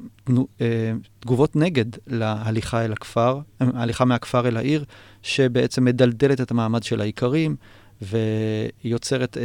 [0.61, 4.85] אה, תגובות נגד להליכה אל הכפר, ההליכה מהכפר אל העיר,
[5.23, 7.55] שבעצם מדלדלת את המעמד של האיכרים,
[8.01, 9.43] ויוצרת אה,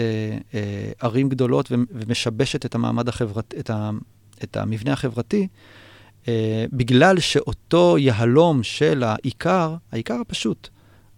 [0.54, 3.90] אה, ערים גדולות ומשבשת את המעמד החברתי, את, ה,
[4.44, 5.48] את המבנה החברתי.
[6.28, 10.68] אה, בגלל שאותו יהלום של העיקר, העיקר הפשוט,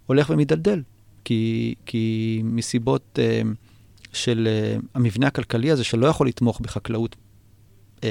[0.07, 0.83] הולך ומדלדל.
[1.25, 3.41] כי, כי מסיבות אה,
[4.13, 7.17] של אה, המבנה הכלכלי הזה, שלא יכול לתמוך בחקלאות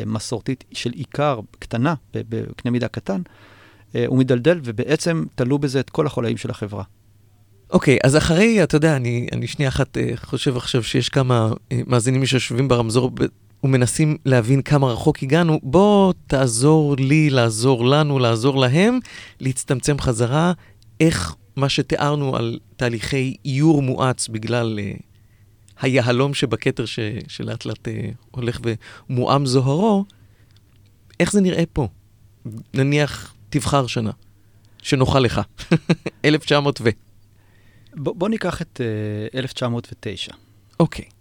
[0.05, 3.21] מסורתית של עיקר קטנה, בקנה מידה קטן,
[4.07, 6.83] הוא מדלדל, ובעצם תלו בזה את כל החולאים של החברה.
[7.69, 11.51] אוקיי, okay, אז אחרי, אתה יודע, אני, אני שנייה אחת חושב עכשיו שיש כמה
[11.87, 13.11] מאזינים שיושבים ברמזור
[13.63, 18.99] ומנסים להבין כמה רחוק הגענו, בוא תעזור לי, לעזור לנו, לעזור להם,
[19.39, 20.53] להצטמצם חזרה,
[20.99, 25.01] איך מה שתיארנו על תהליכי איור מואץ בגלל uh,
[25.81, 27.91] היהלום שבכתר ש, שלאט לאט uh,
[28.31, 28.59] הולך
[29.09, 30.05] ומואם זוהרו,
[31.19, 31.87] איך זה נראה פה?
[32.73, 34.11] נניח, תבחר שנה,
[34.81, 35.41] שנוחה לך,
[36.25, 36.89] 1900 ו...
[37.93, 38.81] בוא, בוא ניקח את
[39.33, 40.31] uh, 1909.
[40.79, 41.05] אוקיי.
[41.05, 41.16] Okay.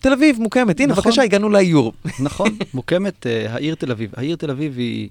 [0.00, 1.04] תל אביב מוקמת, הנה, נכון.
[1.04, 1.92] בבקשה, הגענו לאיור.
[2.20, 4.10] נכון, מוקמת uh, העיר תל אביב.
[4.16, 5.08] העיר תל אביב היא,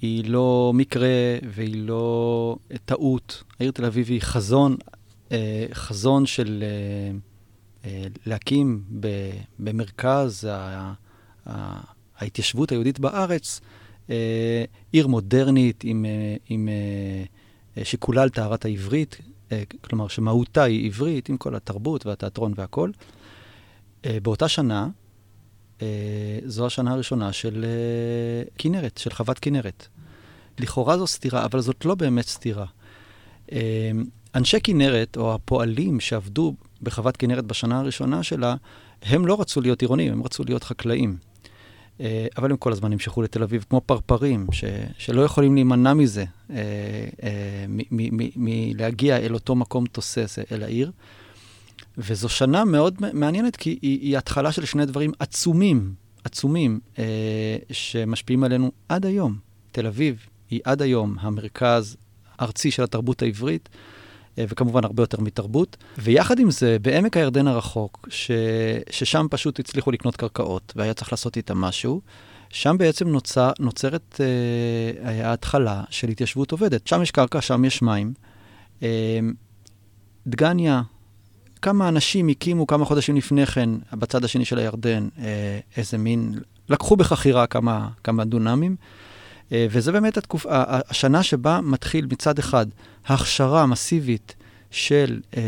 [0.00, 1.08] היא לא מקרה
[1.54, 3.42] והיא לא uh, טעות.
[3.60, 4.76] העיר תל אביב היא חזון,
[5.28, 5.32] uh,
[5.72, 7.86] חזון של uh, uh,
[8.26, 9.08] להקים ב,
[9.58, 10.92] במרכז ה,
[11.48, 11.80] ה,
[12.18, 13.60] ההתיישבות היהודית בארץ,
[14.06, 14.10] uh,
[14.92, 16.68] עיר מודרנית עם, uh, עם
[17.76, 19.16] uh, שכולה על טהרת העברית,
[19.80, 22.92] כלומר שמהותה היא עברית, עם כל התרבות והתיאטרון והכול.
[24.06, 24.88] אה, באותה שנה,
[25.82, 25.86] אה,
[26.44, 29.86] זו השנה הראשונה של אה, כנרת, של חוות כנרת.
[30.58, 32.66] לכאורה זו סתירה, אבל זאת לא באמת סתירה.
[34.34, 38.54] אנשי כנרת, או הפועלים שעבדו בחוות כנרת בשנה הראשונה שלה,
[39.02, 41.16] הם לא רצו להיות עירונים, הם רצו להיות חקלאים.
[42.36, 44.64] אבל הם כל הזמן נמשכו לתל אביב כמו פרפרים, ש,
[44.98, 46.24] שלא יכולים להימנע מזה,
[48.36, 50.90] מלהגיע אל אותו מקום תוסס, אל העיר.
[51.98, 57.04] וזו שנה מאוד מעניינת, כי היא, היא התחלה של שני דברים עצומים, עצומים, אה,
[57.72, 59.38] שמשפיעים עלינו עד היום.
[59.72, 61.96] תל אביב היא עד היום המרכז
[62.38, 63.68] הארצי של התרבות העברית,
[64.38, 65.76] אה, וכמובן הרבה יותר מתרבות.
[65.98, 68.30] ויחד עם זה, בעמק הירדן הרחוק, ש,
[68.90, 72.00] ששם פשוט הצליחו לקנות קרקעות, והיה צריך לעשות איתם משהו,
[72.50, 76.86] שם בעצם נוצר, נוצרת אה, ההתחלה של התיישבות עובדת.
[76.86, 78.12] שם יש קרקע, שם יש מים.
[78.82, 79.18] אה,
[80.26, 80.82] דגניה,
[81.62, 86.34] כמה אנשים הקימו כמה חודשים לפני כן, בצד השני של הירדן, אה, איזה מין,
[86.68, 88.76] לקחו בחכירה כמה, כמה דונמים.
[89.52, 92.66] אה, וזה באמת התקופ, השנה שבה מתחיל מצד אחד
[93.06, 94.34] הכשרה מסיבית
[94.70, 95.42] של אה,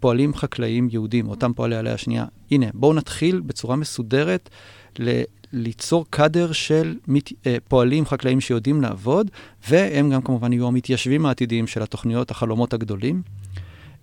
[0.00, 4.50] פועלים חקלאיים יהודים, אותם פועלי עלי השנייה, הנה, בואו נתחיל בצורה מסודרת
[4.98, 7.32] ל- ליצור קאדר של מת,
[7.68, 9.30] פועלים חקלאיים שיודעים לעבוד,
[9.68, 13.22] והם גם כמובן יהיו המתיישבים העתידיים של התוכניות, החלומות הגדולים.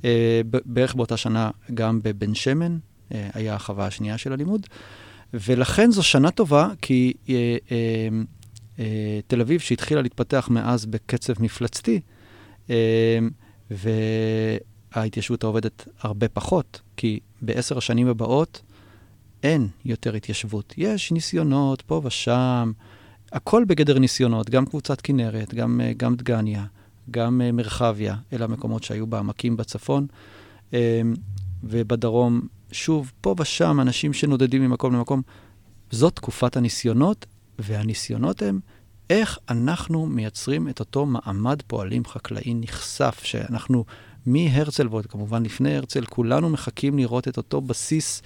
[0.06, 2.78] אה, בערך באותה שנה גם בבן שמן,
[3.14, 4.68] אה, היה החווה השנייה של הלימוד.
[5.34, 8.10] ולכן זו שנה טובה, כי אה,
[9.28, 12.02] תל אביב, שהתחילה להתפתח מאז בקצב מפלצתי,
[14.96, 18.62] וההתיישבות העובדת הרבה פחות, כי בעשר השנים הבאות
[19.44, 20.74] אין יותר התיישבות.
[20.78, 22.72] יש ניסיונות פה ושם,
[23.32, 26.66] הכל בגדר ניסיונות, גם קבוצת כנרת, גם, גם דגניה,
[27.12, 30.08] גם אה, מרחביה, אלה המקומות שהיו בעמקים בצפון,
[30.74, 31.02] אה,
[31.64, 35.22] ובדרום, שוב, פה ושם אנשים שנודדים ממקום למקום.
[35.92, 37.26] זאת תקופת הניסיונות,
[37.60, 38.60] והניסיונות הם
[39.10, 43.86] איך אנחנו מייצרים את אותו מעמד פועלים חקלאי נכסף, שאנחנו
[44.26, 48.22] מהרצל ועוד כמובן לפני הרצל, כולנו מחכים לראות את אותו בסיס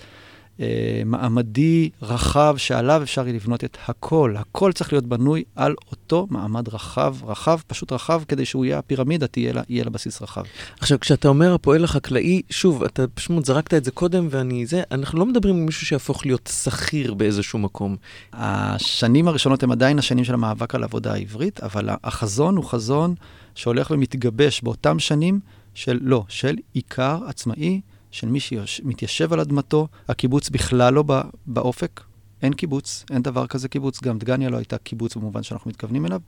[1.06, 4.36] מעמדי רחב שעליו אפשר לבנות את הכל.
[4.38, 9.28] הכל צריך להיות בנוי על אותו מעמד רחב, רחב, פשוט רחב, כדי שהוא יהיה, הפירמידה
[9.28, 10.44] תהיה לה, יהיה לה בסיס רחב.
[10.80, 15.20] עכשיו, כשאתה אומר הפועל החקלאי, שוב, אתה פשוט זרקת את זה קודם, ואני זה, אנחנו
[15.20, 17.96] לא מדברים על מישהו שיהפוך להיות שכיר באיזשהו מקום.
[18.34, 23.16] השנים הראשונות הן עדיין השנים של המאבק על העבודה העברית, אבל החזון הוא חזון
[23.56, 25.40] שהולך ומתגבש באותם שנים
[25.74, 27.82] של, לא, של עיקר עצמאי.
[28.12, 32.02] של מי שמתיישב על אדמתו, הקיבוץ בכלל לא בא, באופק,
[32.42, 36.22] אין קיבוץ, אין דבר כזה קיבוץ, גם דגניה לא הייתה קיבוץ במובן שאנחנו מתכוונים אליו,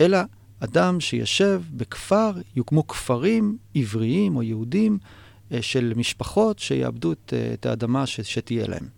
[0.00, 0.18] אלא
[0.60, 4.98] אדם שישב בכפר, יוקמו כפרים עבריים או יהודים
[5.52, 8.88] אה, של משפחות שיאבדו את, אה, את האדמה ש, שתהיה להם.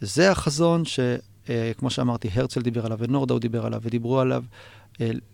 [0.00, 4.44] זה החזון שכמו אה, שאמרתי, הרצל דיבר עליו ונורדאו דיבר עליו ודיברו עליו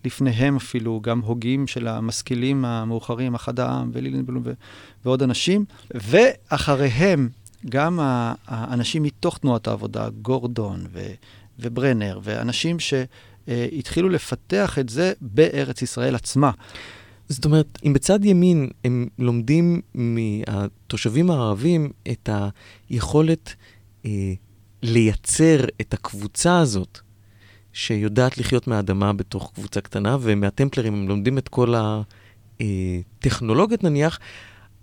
[0.05, 4.43] לפניהם אפילו, גם הוגים של המשכילים המאוחרים, אחד העם ולילנבלום
[5.05, 7.29] ועוד אנשים, ואחריהם
[7.69, 7.99] גם
[8.47, 11.13] האנשים מתוך תנועת העבודה, גורדון ו-
[11.59, 16.51] וברנר, ואנשים שהתחילו לפתח את זה בארץ ישראל עצמה.
[17.29, 22.29] זאת אומרת, אם בצד ימין הם לומדים מהתושבים הערבים את
[22.91, 23.55] היכולת
[24.07, 24.33] אה,
[24.83, 27.01] לייצר את הקבוצה הזאת,
[27.79, 31.75] שיודעת לחיות מהאדמה בתוך קבוצה קטנה, ומהטמפלרים הם לומדים את כל
[32.61, 34.19] הטכנולוגיות נניח,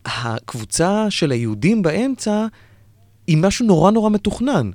[0.06, 2.46] הקבוצה של היהודים באמצע
[3.28, 4.72] היא משהו נורא נורא מתוכנן.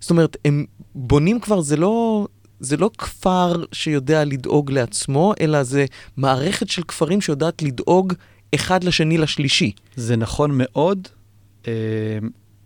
[0.00, 0.64] זאת אומרת, הם
[0.94, 2.26] בונים כבר, זה לא,
[2.60, 5.84] זה לא כפר שיודע לדאוג לעצמו, אלא זה
[6.16, 8.12] מערכת של כפרים שיודעת לדאוג
[8.54, 9.72] אחד לשני לשלישי.
[9.96, 11.08] זה נכון מאוד.
[11.66, 11.72] אה,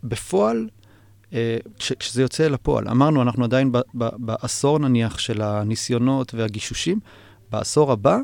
[0.04, 0.68] בפועל,
[1.32, 2.88] אה, כשזה יוצא לפועל.
[2.88, 7.00] אמרנו, אנחנו עדיין בעשור נניח של הניסיונות והגישושים,
[7.50, 8.18] בעשור הבא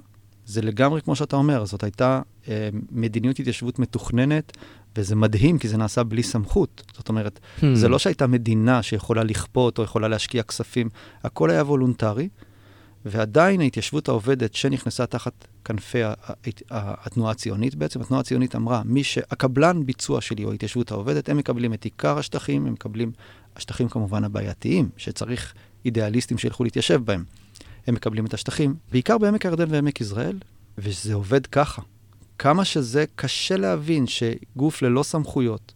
[0.46, 4.56] זה לגמרי כמו שאתה אומר, זאת הייתה אה, מדיניות התיישבות מתוכננת,
[4.96, 6.82] וזה מדהים כי זה נעשה בלי סמכות.
[6.96, 7.64] זאת אומרת, hmm.
[7.74, 10.88] זה לא שהייתה מדינה שיכולה לכפות או יכולה להשקיע כספים,
[11.24, 12.28] הכל היה וולונטרי.
[13.04, 15.98] ועדיין ההתיישבות העובדת שנכנסה תחת כנפי
[16.70, 21.74] התנועה הציונית, בעצם התנועה הציונית אמרה, מי שהקבלן ביצוע שלי הוא ההתיישבות העובדת, הם מקבלים
[21.74, 23.12] את עיקר השטחים, הם מקבלים,
[23.56, 27.24] השטחים כמובן הבעייתיים, שצריך אידיאליסטים שילכו להתיישב בהם.
[27.86, 30.38] הם מקבלים את השטחים, בעיקר בעמק הירדן ועמק יזרעאל,
[30.78, 31.82] וזה עובד ככה.
[32.38, 35.72] כמה שזה קשה להבין שגוף ללא סמכויות,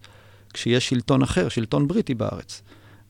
[0.55, 2.62] כשיש שלטון אחר, שלטון בריטי בארץ,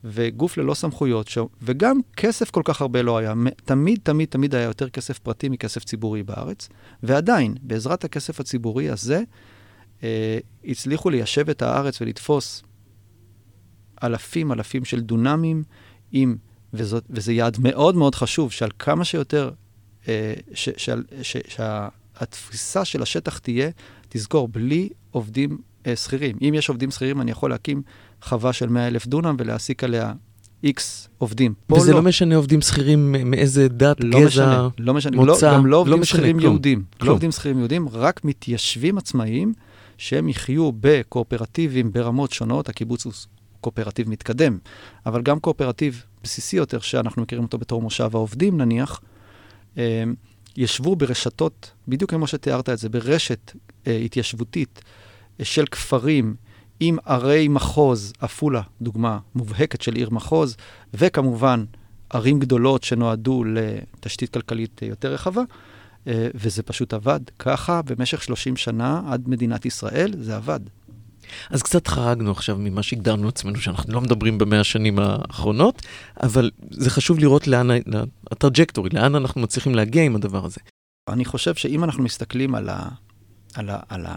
[0.05, 1.39] וגוף ללא סמכויות, ש...
[1.63, 3.35] וגם כסף כל כך הרבה לא היה.
[3.65, 6.69] תמיד, תמיד, תמיד היה יותר כסף פרטי מכסף ציבורי בארץ,
[7.03, 9.23] ועדיין, בעזרת הכסף הציבורי הזה,
[10.03, 12.63] אה, הצליחו ליישב את הארץ ולתפוס
[14.03, 15.63] אלפים אלפים של דונמים,
[16.13, 16.37] עם,
[16.73, 19.51] וזאת, וזה יעד מאוד מאוד חשוב, שעל כמה שיותר,
[20.09, 20.35] אה,
[21.23, 23.71] שהתפיסה של השטח תהיה,
[24.09, 26.37] תזכור, בלי עובדים אה, שכירים.
[26.43, 27.83] אם יש עובדים שכירים, אני יכול להקים
[28.23, 30.13] חווה של 100 אלף דונם ולהעסיק עליה
[30.63, 31.55] איקס עובדים.
[31.73, 31.97] וזה לא.
[31.97, 35.67] לא משנה עובדים שכירים מאיזה דת, לא גזע, משנה, לא משנה, לא- מוצא, לא, גם
[35.67, 36.83] לא עובדים לא שכירים יהודים.
[36.99, 37.09] כלום.
[37.09, 39.53] לא עובדים שכירים יהודים, רק מתיישבים עצמאיים
[39.99, 42.69] שהם יחיו בקואופרטיבים ברמות שונות.
[42.69, 43.13] הקיבוץ הוא
[43.61, 44.59] קואופרטיב מתקדם,
[45.07, 49.01] אבל גם קואופרטיב בסיסי יותר, שאנחנו מכירים אותו בתור מושב העובדים נניח,
[49.79, 50.05] אה,
[50.57, 53.53] ישבו ברשתות, בדיוק כמו שתיארת את זה, ברשת
[53.87, 54.83] אה, התיישבותית
[55.41, 56.35] אה, של כפרים.
[56.81, 60.57] עם ערי מחוז, עפולה, דוגמה מובהקת של עיר מחוז,
[60.95, 61.65] וכמובן
[62.11, 65.43] ערים גדולות שנועדו לתשתית כלכלית יותר רחבה,
[66.07, 67.21] אה, וזה פשוט עבד.
[67.39, 70.61] ככה במשך 30 שנה עד מדינת ישראל זה עבד.
[71.51, 75.83] אז קצת חרגנו עכשיו ממה שהגדרנו עצמנו, שאנחנו לא מדברים במאה השנים האחרונות,
[76.23, 77.69] אבל זה חשוב לראות לאן,
[78.31, 80.61] הטראג'קטורי, לאן אנחנו מצליחים להגיע עם הדבר הזה.
[81.09, 82.89] אני חושב שאם אנחנו מסתכלים על, ה,
[83.55, 84.15] על, ה, על, ה,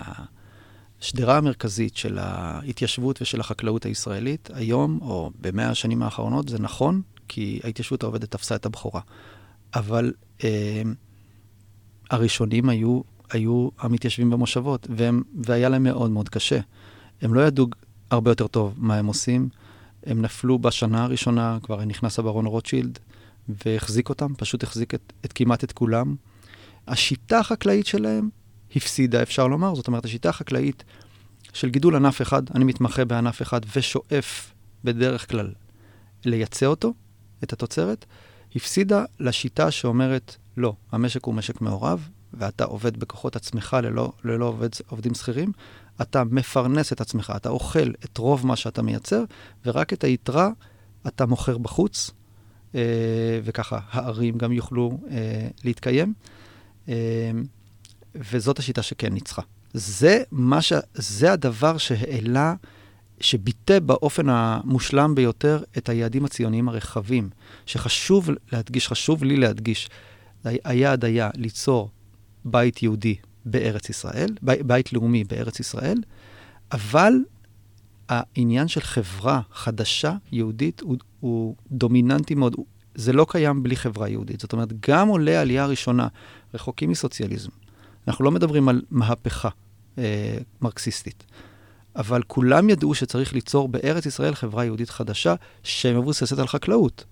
[1.02, 7.60] השדרה המרכזית של ההתיישבות ושל החקלאות הישראלית היום, או במאה השנים האחרונות, זה נכון, כי
[7.64, 9.02] ההתיישבות העובדת תפסה את הבכורה.
[9.74, 10.82] אבל אה,
[12.12, 16.60] הראשונים היו, היו המתיישבים במושבות, והם, והיה להם מאוד מאוד קשה.
[17.22, 17.68] הם לא ידעו
[18.12, 19.50] הרבה יותר טוב מה הם עושים.
[20.06, 23.00] הם נפלו בשנה הראשונה, כבר נכנס הברון רוטשילד
[23.66, 26.16] והחזיק אותם, פשוט החזיק את, את כמעט את כולם.
[26.88, 28.30] השיטה החקלאית שלהם
[28.76, 29.76] הפסידה, אפשר לומר.
[29.76, 30.84] זאת אומרת, השיטה החקלאית
[31.54, 34.54] של גידול ענף אחד, אני מתמחה בענף אחד ושואף
[34.84, 35.54] בדרך כלל
[36.26, 36.94] לייצא אותו,
[37.44, 38.06] את התוצרת,
[38.56, 44.70] הפסידה לשיטה שאומרת, לא, המשק הוא משק מעורב, ואתה עובד בכוחות עצמך ללא, ללא עובד,
[44.90, 45.52] עובדים שכירים,
[46.02, 49.24] אתה מפרנס את עצמך, אתה אוכל את רוב מה שאתה מייצר,
[49.66, 50.50] ורק את היתרה
[51.08, 52.12] אתה מוכר בחוץ,
[52.76, 56.14] אה, וככה הערים גם יוכלו אה, להתקיים.
[58.16, 59.42] וזאת השיטה שכן ניצחה.
[59.74, 60.24] זה,
[60.62, 60.74] ש...
[60.94, 62.54] זה הדבר שהעלה,
[63.20, 67.30] שביטא באופן המושלם ביותר את היעדים הציוניים הרחבים,
[67.66, 69.90] שחשוב להדגיש, חשוב לי להדגיש,
[70.44, 71.90] היעד היה ליצור
[72.46, 75.98] בית יהודי בארץ ישראל, בית לאומי בארץ ישראל,
[76.72, 77.14] אבל
[78.10, 82.56] העניין של חברה חדשה, יהודית, הוא, הוא דומיננטי מאוד.
[82.96, 84.40] זה לא קיים בלי חברה יהודית.
[84.40, 86.08] זאת אומרת, גם עולי העלייה הראשונה
[86.54, 87.50] רחוקים מסוציאליזם.
[88.08, 89.50] אנחנו לא מדברים על מהפכה
[89.98, 91.24] אה, מרקסיסטית,
[91.96, 97.06] אבל כולם ידעו שצריך ליצור בארץ ישראל חברה יהודית חדשה שמבוססת על חקלאות.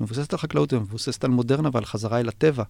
[0.00, 2.64] מבוססת על חקלאות ומבוססת על מודרנה ועל חזרה אל הטבע.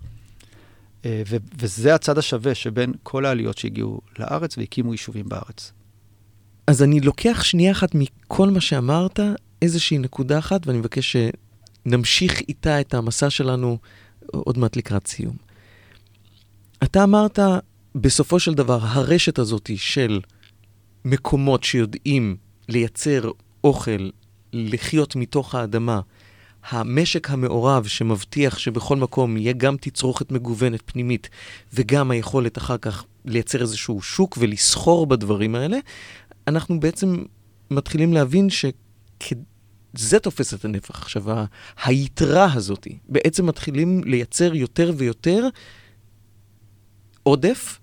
[1.05, 5.73] אה, ו- וזה הצד השווה שבין כל העליות שהגיעו לארץ והקימו יישובים בארץ.
[6.67, 9.21] אז אני לוקח שנייה אחת מכל מה שאמרת,
[9.63, 11.17] איזושהי נקודה אחת, ואני מבקש
[11.87, 13.79] שנמשיך איתה את המסע שלנו
[14.27, 15.48] עוד מעט לקראת סיום.
[16.85, 17.39] אתה אמרת,
[17.95, 20.21] בסופו של דבר, הרשת הזאת של
[21.05, 22.37] מקומות שיודעים
[22.69, 23.31] לייצר
[23.65, 24.11] אוכל,
[24.53, 26.01] לחיות מתוך האדמה,
[26.69, 31.29] המשק המעורב שמבטיח שבכל מקום יהיה גם תצרוכת מגוונת פנימית
[31.73, 35.79] וגם היכולת אחר כך לייצר איזשהו שוק ולסחור בדברים האלה,
[36.47, 37.17] אנחנו בעצם
[37.71, 41.03] מתחילים להבין שזה תופס את הנפח.
[41.03, 41.25] עכשיו,
[41.85, 45.49] היתרה הזאת, בעצם מתחילים לייצר יותר ויותר
[47.29, 47.79] עודף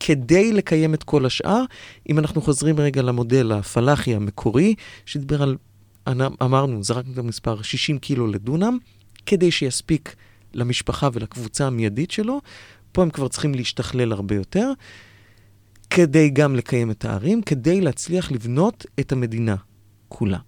[0.00, 1.64] כדי לקיים את כל השאר.
[2.08, 4.74] אם אנחנו חוזרים רגע למודל הפלאחי המקורי,
[5.06, 5.56] שדיבר על
[6.42, 8.78] אמרנו, זרקנו את המספר 60 קילו לדונם,
[9.26, 10.16] כדי שיספיק
[10.54, 12.40] למשפחה ולקבוצה המיידית שלו.
[12.92, 14.72] פה הם כבר צריכים להשתכלל הרבה יותר,
[15.90, 19.56] כדי גם לקיים את הערים, כדי להצליח לבנות את המדינה
[20.08, 20.38] כולה.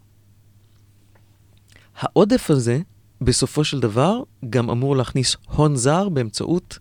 [1.96, 2.80] העודף הזה,
[3.20, 6.78] בסופו של דבר, גם אמור להכניס הון זר באמצעות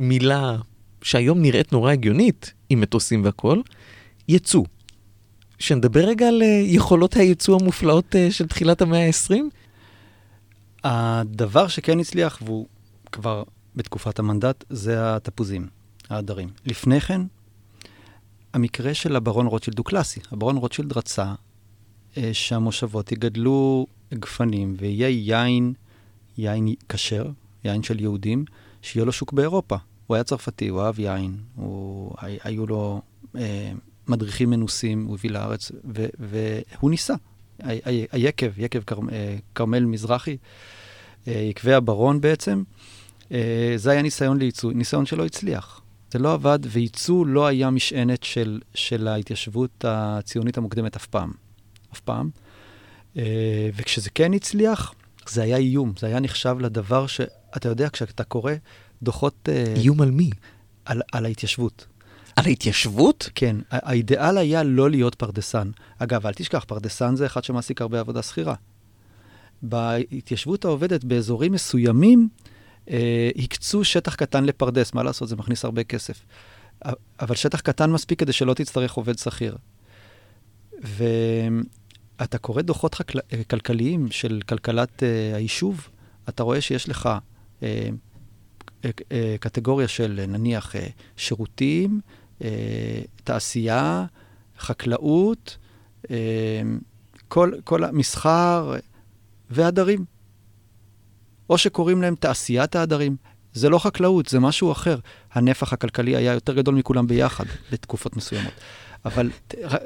[0.00, 0.56] מילה
[1.02, 3.62] שהיום נראית נורא הגיונית, עם מטוסים והכול,
[4.28, 4.64] יצוא.
[5.58, 9.34] שנדבר רגע על אה, יכולות הייצוא המופלאות אה, של תחילת המאה ה-20?
[10.84, 12.66] הדבר שכן הצליח, והוא
[13.12, 13.42] כבר
[13.76, 15.68] בתקופת המנדט, זה התפוזים,
[16.10, 16.48] העדרים.
[16.66, 17.20] לפני כן,
[18.52, 20.20] המקרה של הברון רוטשילד הוא קלאסי.
[20.32, 21.34] הברון רוטשילד רצה
[22.16, 25.72] אה, שהמושבות יגדלו גפנים ויהיה יין,
[26.38, 27.30] יין כשר,
[27.64, 28.44] יין של יהודים,
[28.82, 29.76] שיהיה לו שוק באירופה.
[30.10, 33.02] הוא היה צרפתי, הוא אהב יין, הוא, היו לו
[33.36, 33.72] אה,
[34.08, 37.14] מדריכים מנוסים, הוא הביא לארץ, ו, והוא ניסה.
[38.12, 38.80] היקב, יקב
[39.12, 40.36] אה, כרמל מזרחי,
[41.28, 42.62] אה, יקבי הברון בעצם,
[43.32, 45.80] אה, זה היה ניסיון לייצוא, ניסיון שלא הצליח.
[46.12, 51.32] זה לא עבד, וייצוא לא היה משענת של, של ההתיישבות הציונית המוקדמת אף פעם.
[51.92, 52.30] אף פעם.
[53.74, 54.94] וכשזה כן הצליח,
[55.28, 58.52] זה היה איום, זה היה נחשב לדבר שאתה יודע, כשאתה קורא
[59.02, 59.48] דוחות...
[59.76, 60.30] איום על מי?
[60.84, 61.86] על, על ההתיישבות.
[62.36, 63.30] על ההתיישבות?
[63.34, 65.70] כן, האידיאל היה לא להיות פרדסן.
[65.98, 68.54] אגב, אל תשכח, פרדסן זה אחד שמעסיק הרבה עבודה שכירה.
[69.62, 72.28] בהתיישבות העובדת באזורים מסוימים,
[72.90, 76.22] אה, הקצו שטח קטן לפרדס, מה לעשות, זה מכניס הרבה כסף.
[77.20, 79.56] אבל שטח קטן מספיק כדי שלא תצטרך עובד שכיר.
[80.82, 83.20] ואתה קורא דוחות חקל...
[83.50, 85.88] כלכליים של כלכלת uh, היישוב,
[86.28, 87.08] אתה רואה שיש לך
[87.60, 87.64] uh,
[89.40, 90.74] קטגוריה של נניח
[91.16, 92.00] שירותים,
[92.44, 94.04] אה, תעשייה,
[94.58, 95.56] חקלאות,
[96.10, 96.62] אה,
[97.28, 98.74] כל, כל המסחר
[99.50, 100.04] והדרים.
[101.50, 103.16] או שקוראים להם תעשיית העדרים.
[103.52, 104.98] זה לא חקלאות, זה משהו אחר.
[105.32, 108.52] הנפח הכלכלי היה יותר גדול מכולם ביחד בתקופות מסוימות.
[109.04, 109.30] אבל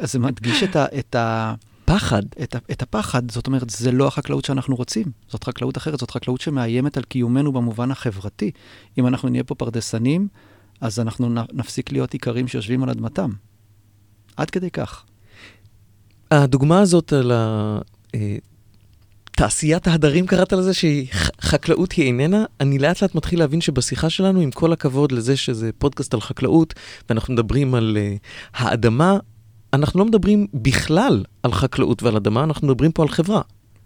[0.01, 0.87] זה מדגיש את ה...
[0.99, 1.55] את ה
[1.85, 2.23] פחד.
[2.43, 5.05] את, את הפחד, זאת אומרת, זה לא החקלאות שאנחנו רוצים.
[5.29, 8.51] זאת חקלאות אחרת, זאת חקלאות שמאיימת על קיומנו במובן החברתי.
[8.99, 10.29] אם אנחנו נהיה פה פרדסנים,
[10.81, 13.31] אז אנחנו נפסיק להיות איכרים שיושבים על אדמתם.
[14.37, 15.05] עד כדי כך.
[16.31, 17.79] הדוגמה הזאת על ה...
[18.15, 18.37] אה,
[19.37, 24.51] תעשיית ההדרים קראת לזה, שחקלאות היא איננה, אני לאט לאט מתחיל להבין שבשיחה שלנו, עם
[24.51, 26.75] כל הכבוד לזה שזה פודקאסט על חקלאות,
[27.09, 29.19] ואנחנו מדברים על uh, האדמה,
[29.75, 33.41] אנחנו לא מדברים בכלל על חקלאות ועל אדמה, אנחנו מדברים פה על חברה.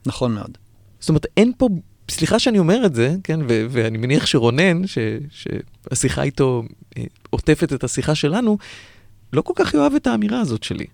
[0.06, 0.58] נכון מאוד.
[1.00, 1.68] זאת אומרת, אין פה,
[2.10, 4.98] סליחה שאני אומר את זה, כן, ו- ואני מניח שרונן, ש-
[5.30, 6.62] שהשיחה איתו
[6.94, 6.98] uh,
[7.30, 8.58] עוטפת את השיחה שלנו,
[9.32, 10.86] לא כל כך יאהב את האמירה הזאת שלי.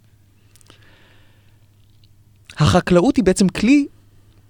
[2.56, 3.86] החקלאות היא בעצם כלי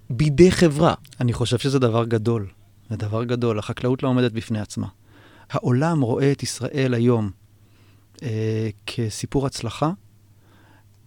[0.09, 0.93] בידי חברה.
[1.21, 2.47] אני חושב שזה דבר גדול.
[2.89, 3.59] זה דבר גדול.
[3.59, 4.87] החקלאות לא עומדת בפני עצמה.
[5.49, 7.31] העולם רואה את ישראל היום
[8.23, 9.91] אה, כסיפור הצלחה,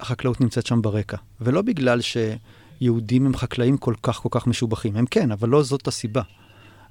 [0.01, 1.17] החקלאות נמצאת שם ברקע.
[1.41, 4.97] ולא בגלל שיהודים הם חקלאים כל כך כל כך משובחים.
[4.97, 6.23] הם כן, אבל לא זאת הסיבה.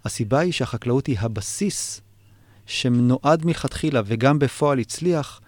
[0.06, 2.02] הסיבה היא שהחקלאות היא הבסיס
[2.66, 5.42] שנועד מלכתחילה וגם בפועל הצליח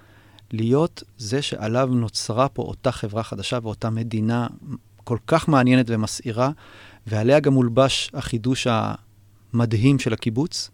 [0.52, 4.48] להיות זה שעליו נוצרה פה אותה חברה חדשה ואותה מדינה
[5.04, 6.52] כל כך מעניינת ומסעירה,
[7.08, 8.68] ועליה גם מולבש החידוש
[9.54, 10.70] המדהים של הקיבוץ.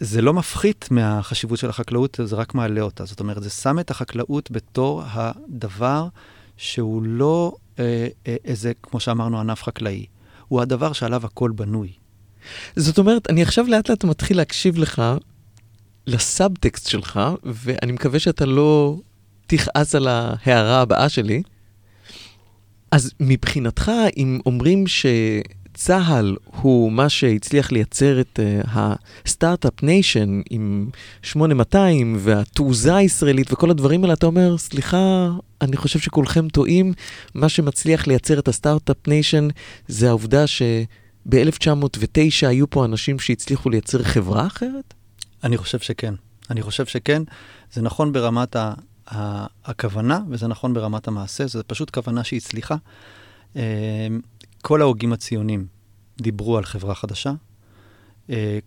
[0.00, 3.04] זה לא מפחית מהחשיבות של החקלאות, זה רק מעלה אותה.
[3.04, 6.08] זאת אומרת, זה שם את החקלאות בתור הדבר
[6.56, 10.06] שהוא לא אה, אה, איזה, כמו שאמרנו, ענף חקלאי.
[10.48, 11.92] הוא הדבר שעליו הכל בנוי.
[12.76, 15.02] זאת אומרת, אני עכשיו לאט לאט מתחיל להקשיב לך,
[16.06, 18.96] לסאבטקסט שלך, ואני מקווה שאתה לא
[19.46, 21.42] תכעס על ההערה הבאה שלי.
[22.90, 24.86] אז מבחינתך, אם אומרים
[25.78, 28.68] שצה"ל הוא מה שהצליח לייצר את אה,
[29.24, 30.90] ה start-up nation עם
[31.22, 35.28] 8200 והתעוזה הישראלית וכל הדברים האלה, אתה אומר, סליחה,
[35.60, 36.92] אני חושב שכולכם טועים,
[37.34, 39.48] מה שמצליח לייצר את ה start-up nation
[39.88, 44.94] זה העובדה שב-1909 היו פה אנשים שהצליחו לייצר חברה אחרת?
[45.44, 46.14] אני חושב שכן.
[46.50, 47.22] אני חושב שכן.
[47.72, 48.74] זה נכון ברמת ה...
[49.64, 52.76] הכוונה, וזה נכון ברמת המעשה, זו פשוט כוונה שהצליחה.
[54.62, 55.66] כל ההוגים הציונים
[56.20, 57.32] דיברו על חברה חדשה,
[58.30, 58.58] אה,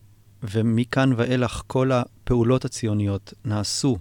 [0.43, 3.97] ומכאן ואילך כל הפעולות הציוניות נעשו,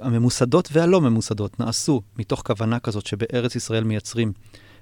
[0.00, 4.32] הממוסדות והלא ממוסדות, נעשו מתוך כוונה כזאת שבארץ ישראל מייצרים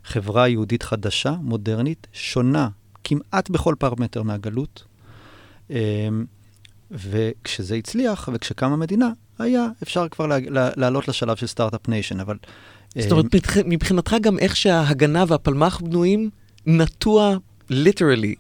[0.05, 2.69] חברה יהודית חדשה, מודרנית, שונה
[3.05, 4.85] כמעט בכל פרמטר מהגלות.
[5.71, 6.09] אה,
[6.91, 10.27] וכשזה הצליח, וכשקמה מדינה, היה אפשר כבר
[10.77, 12.37] לעלות לשלב של start-up nation, אבל...
[12.99, 16.31] זאת אומרת, אה, מבחינתך גם איך שההגנה והפלמ"ח בנויים,
[16.67, 17.37] נטוע
[17.71, 18.35] literally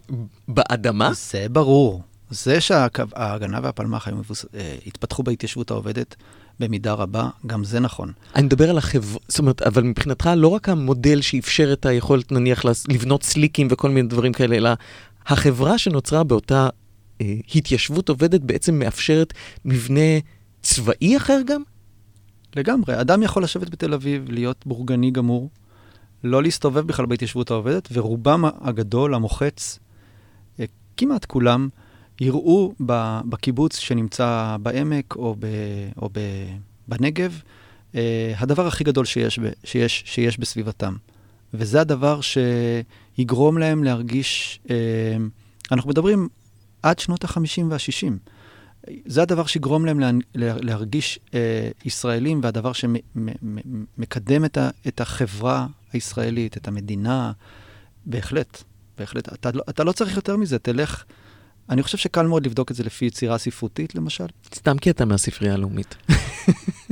[0.48, 1.12] באדמה?
[1.14, 2.02] זה ברור.
[2.30, 4.44] זה שההגנה והפלמ"ח היו מבוס...
[4.54, 6.16] אה, התפתחו בהתיישבות העובדת
[6.60, 8.12] במידה רבה, גם זה נכון.
[8.34, 12.62] אני מדבר על החברה, זאת אומרת, אבל מבחינתך לא רק המודל שאפשר את היכולת, נניח,
[12.88, 14.70] לבנות סליקים וכל מיני דברים כאלה, אלא
[15.26, 16.68] החברה שנוצרה באותה
[17.20, 19.32] אה, התיישבות עובדת בעצם מאפשרת
[19.64, 20.18] מבנה
[20.62, 21.62] צבאי אחר גם?
[22.56, 23.00] לגמרי.
[23.00, 25.50] אדם יכול לשבת בתל אביב, להיות בורגני גמור,
[26.24, 29.78] לא להסתובב בכלל בהתיישבות העובדת, ורובם הגדול, המוחץ,
[30.60, 30.64] אה,
[30.96, 31.68] כמעט כולם,
[32.20, 32.74] יראו
[33.28, 35.46] בקיבוץ שנמצא בעמק או, ב,
[35.96, 36.20] או ב,
[36.88, 37.40] בנגב,
[37.94, 40.94] אה, הדבר הכי גדול שיש, שיש, שיש בסביבתם.
[41.54, 45.16] וזה הדבר שיגרום להם להרגיש, אה,
[45.72, 46.28] אנחנו מדברים
[46.82, 48.12] עד שנות ה-50 וה-60.
[49.06, 56.56] זה הדבר שיגרום להם לה, להרגיש אה, ישראלים, והדבר שמקדם את, ה, את החברה הישראלית,
[56.56, 57.32] את המדינה.
[58.06, 58.62] בהחלט,
[58.98, 59.32] בהחלט.
[59.32, 61.04] אתה, אתה לא צריך יותר מזה, תלך...
[61.70, 64.26] אני חושב שקל מאוד לבדוק את זה לפי יצירה ספרותית, למשל.
[64.54, 65.96] סתם כי אתה מהספרייה הלאומית.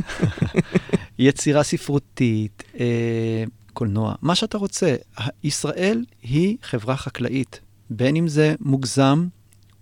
[1.18, 4.96] יצירה ספרותית, אה, קולנוע, מה שאתה רוצה.
[5.44, 9.26] ישראל היא חברה חקלאית, בין אם זה מוגזם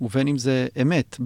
[0.01, 1.21] ובין אם זה אמת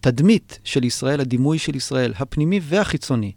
[0.00, 3.32] בתדמית של ישראל, הדימוי של ישראל, הפנימי והחיצוני.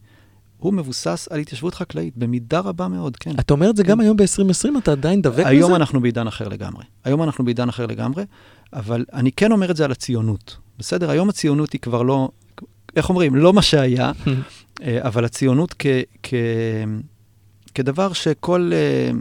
[0.58, 3.32] הוא מבוסס על התיישבות חקלאית, במידה רבה מאוד, כן.
[3.40, 5.48] אתה אומר את זה גם היום ב-2020, אתה עדיין דבק בזה?
[5.48, 6.84] היום אנחנו בעידן אחר לגמרי.
[7.04, 8.24] היום אנחנו בעידן אחר לגמרי,
[8.74, 10.58] אבל אני כן אומר את זה על הציונות.
[10.80, 11.10] בסדר?
[11.10, 12.30] היום הציונות היא כבר לא,
[12.96, 13.36] איך אומרים?
[13.36, 14.12] לא מה שהיה,
[14.84, 15.86] אה, אבל הציונות כ,
[16.24, 16.34] כ,
[17.76, 19.12] כדבר שכל אה,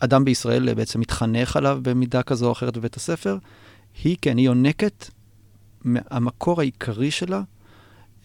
[0.00, 3.38] אדם בישראל בעצם מתחנך עליו במידה כזו או אחרת בבית הספר,
[4.04, 5.10] היא, כן, היא יונקת,
[5.84, 7.42] המקור העיקרי שלה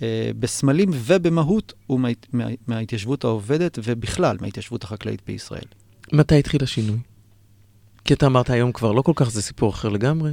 [0.01, 5.65] אה, בסמלים ובמהות הוא מה, מה, מההתיישבות העובדת ובכלל מההתיישבות החקלאית בישראל.
[6.13, 6.97] מתי התחיל השינוי?
[8.05, 10.31] כי אתה אמרת היום כבר לא כל כך, זה סיפור אחר לגמרי.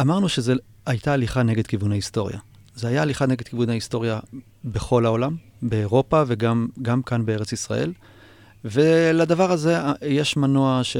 [0.00, 0.52] אמרנו שזו
[0.86, 2.38] הייתה הליכה נגד כיוון ההיסטוריה.
[2.74, 4.20] זה היה הליכה נגד כיוון ההיסטוריה
[4.64, 7.92] בכל העולם, באירופה וגם כאן בארץ ישראל.
[8.64, 10.96] ולדבר הזה אה, יש מנוע, ש...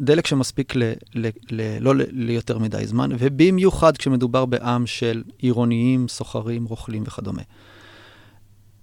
[0.00, 0.92] דלק שמספיק ל...
[1.14, 1.28] ל...
[1.50, 1.78] ל...
[1.80, 2.02] לא ל...
[2.10, 7.42] ליותר מדי זמן, ובמיוחד כשמדובר בעם של עירוניים, סוחרים, רוכלים וכדומה.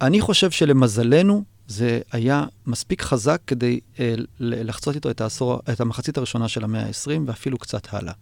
[0.01, 6.18] אני חושב שלמזלנו, זה היה מספיק חזק כדי אה, לחצות איתו את, העשור, את המחצית
[6.18, 8.13] הראשונה של המאה ה-20 ואפילו קצת הלאה.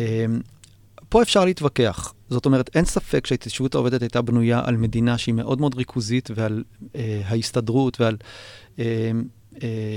[0.00, 0.26] אה,
[1.08, 2.14] פה אפשר להתווכח.
[2.28, 6.64] זאת אומרת, אין ספק שההתיישבות העובדת הייתה בנויה על מדינה שהיא מאוד מאוד ריכוזית ועל
[6.96, 8.16] אה, ההסתדרות ועל
[8.78, 9.10] אה,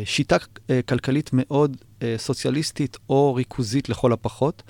[0.06, 0.38] שיטה
[0.70, 4.64] אה, כלכלית מאוד אה, סוציאליסטית או ריכוזית לכל הפחות.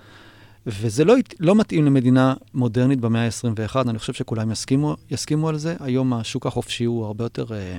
[0.67, 5.75] וזה לא, לא מתאים למדינה מודרנית במאה ה-21, אני חושב שכולם יסכימו, יסכימו על זה.
[5.79, 7.77] היום השוק החופשי הוא הרבה יותר אה,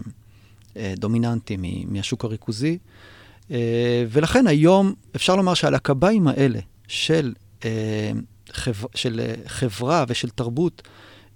[0.77, 1.57] אה, דומיננטי
[1.89, 2.79] מהשוק הריכוזי,
[3.51, 6.59] אה, ולכן היום אפשר לומר שעל הקביים האלה
[6.89, 7.33] של,
[7.65, 8.11] אה,
[8.95, 10.83] של אה, חברה ושל תרבות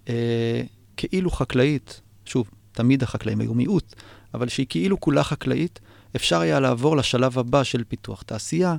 [0.09, 0.63] אה,
[0.97, 3.95] כאילו חקלאית, שוב, תמיד החקלאים היו מיעוט,
[4.35, 5.81] אבל שהיא כאילו כולה חקלאית,
[6.17, 8.77] אפשר היה לעבור לשלב הבא של פיתוח תעשייה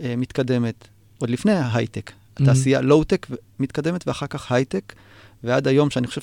[0.00, 0.88] אה, מתקדמת,
[1.18, 2.10] עוד לפני ההייטק.
[2.10, 2.42] מממ-הממ.
[2.42, 3.26] התעשייה לואו-טק
[3.58, 4.94] מתקדמת ואחר כך הייטק,
[5.44, 6.20] ועד היום שאני חושב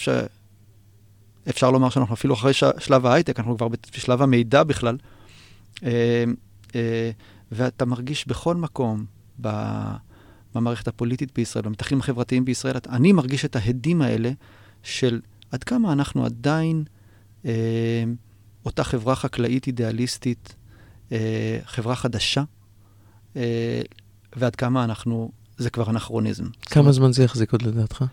[1.47, 2.63] שאפשר לומר שאנחנו אפילו אחרי ש...
[2.79, 4.97] שלב ההייטק, אנחנו כבר בשלב המידע בכלל.
[5.83, 6.23] אה,
[6.75, 7.11] אה,
[7.51, 9.05] ואתה מרגיש בכל מקום,
[10.55, 14.31] במערכת הפוליטית בישראל, במתחים החברתיים בישראל, אני מרגיש את ההדים האלה
[14.83, 16.83] של עד כמה אנחנו עדיין
[17.45, 18.03] אה,
[18.67, 20.55] אותה חברה חקלאית אידיאליסטית,
[21.11, 22.43] אה, חברה חדשה,
[23.35, 23.81] אה,
[24.35, 26.43] ועד כמה אנחנו, זה כבר אנכרוניזם.
[26.61, 28.05] כמה זמן זה יחזיק עוד לדעתך?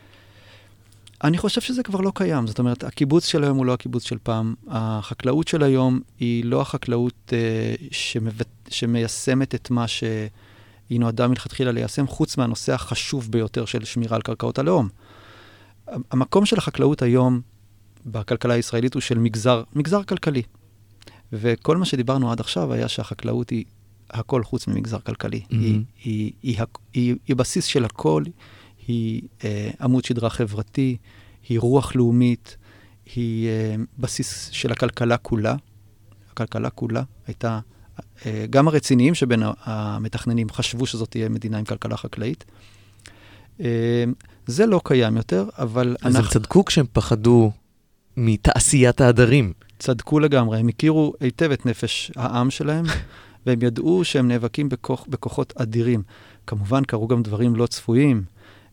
[1.25, 2.47] אני חושב שזה כבר לא קיים.
[2.47, 4.55] זאת אומרת, הקיבוץ של היום הוא לא הקיבוץ של פעם.
[4.69, 8.49] החקלאות של היום היא לא החקלאות אה, שמבט...
[8.69, 14.59] שמיישמת את מה שהיא נועדה מלכתחילה ליישם, חוץ מהנושא החשוב ביותר של שמירה על קרקעות
[14.59, 14.89] הלאום.
[16.11, 17.41] המקום של החקלאות היום
[18.07, 20.43] בכלכלה הישראלית הוא של מגזר, מגזר כלכלי.
[21.33, 23.65] וכל מה שדיברנו עד עכשיו היה שהחקלאות היא
[24.11, 25.41] הכל חוץ ממגזר כלכלי.
[25.45, 25.55] Mm-hmm.
[25.55, 26.59] היא, היא, היא,
[26.93, 28.25] היא, היא, בסיס של הכל,
[28.87, 30.97] היא אה, עמוד שדרה חברתי,
[31.49, 32.57] היא רוח לאומית,
[33.15, 35.55] היא אה, בסיס של הכלכלה כולה.
[36.33, 37.61] הכלכלה כולה הייתה,
[38.27, 42.45] אה, גם הרציניים שבין המתכננים חשבו שזאת תהיה מדינה עם כלכלה חקלאית.
[43.61, 44.05] אה,
[44.47, 46.29] זה לא קיים יותר, אבל אז אנחנו...
[46.29, 47.53] הם צדקו כשהם פחדו
[48.17, 49.53] מתעשיית העדרים.
[49.79, 52.85] צדקו לגמרי, הם הכירו היטב את נפש העם שלהם,
[53.47, 56.03] והם ידעו שהם נאבקים בכוח, בכוחות אדירים.
[56.47, 58.23] כמובן, קרו גם דברים לא צפויים.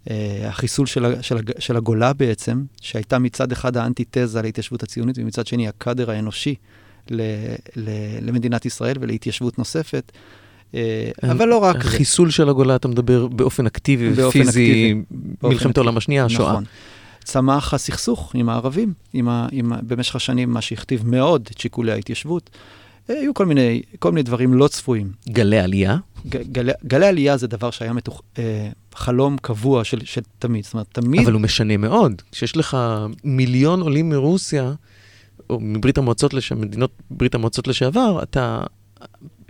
[0.07, 0.11] Uh,
[0.43, 6.11] החיסול של, של, של הגולה בעצם, שהייתה מצד אחד האנטיתזה להתיישבות הציונית, ומצד שני הקאדר
[6.11, 6.55] האנושי
[7.09, 7.21] ל,
[7.75, 7.89] ל,
[8.21, 10.11] למדינת ישראל ולהתיישבות נוספת.
[10.71, 10.75] Uh,
[11.31, 11.89] אבל לא רק זה.
[11.89, 14.95] חיסול של הגולה, אתה מדבר באופן אקטיבי ופיזי,
[15.43, 16.51] מלחמת העולם השנייה, השואה.
[16.51, 16.63] נכון.
[17.23, 22.49] צמח הסכסוך עם הערבים, עם ה, עם, במשך השנים, מה שהכתיב מאוד את שיקולי ההתיישבות.
[23.07, 25.11] היו כל מיני, כל מיני דברים לא צפויים.
[25.29, 25.97] גלי עלייה?
[26.27, 30.63] גלי, גלי עלייה זה דבר שהיה מתוך, אה, חלום קבוע של, של תמיד.
[30.63, 31.21] זאת אומרת, תמיד...
[31.21, 32.21] אבל הוא משנה מאוד.
[32.31, 32.77] כשיש לך
[33.23, 34.73] מיליון עולים מרוסיה,
[35.49, 36.51] או מברית המועצות, לש...
[36.51, 38.63] מדינות ברית המועצות לשעבר, אתה...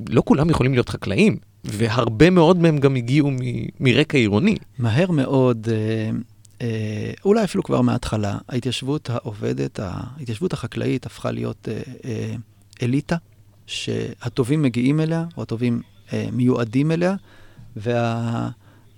[0.10, 3.38] לא כולם יכולים להיות חקלאים, והרבה מאוד מהם גם הגיעו מ...
[3.80, 4.56] מרקע עירוני.
[4.80, 6.10] מהר מאוד, אה,
[6.62, 12.36] אה, אולי אפילו כבר מההתחלה, ההתיישבות העובדת, ההתיישבות החקלאית הפכה להיות אה, אה,
[12.82, 13.16] אליטה.
[13.72, 15.82] שהטובים מגיעים אליה, או הטובים
[16.14, 17.16] אה, מיועדים אליה,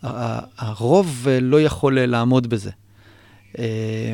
[0.04, 2.72] והרוב וה, לא יכול לעמוד בזה.
[3.60, 4.14] אה,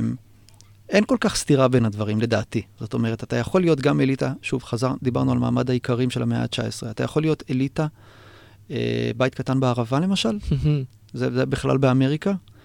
[0.89, 2.61] אין כל כך סתירה בין הדברים, לדעתי.
[2.79, 6.41] זאת אומרת, אתה יכול להיות גם אליטה, שוב, חזר, דיברנו על מעמד האיכרים של המאה
[6.41, 7.87] ה-19, אתה יכול להיות אליטה,
[8.71, 10.39] אה, בית קטן בערבה למשל,
[11.13, 12.58] זה, זה בכלל באמריקה, אה, אה,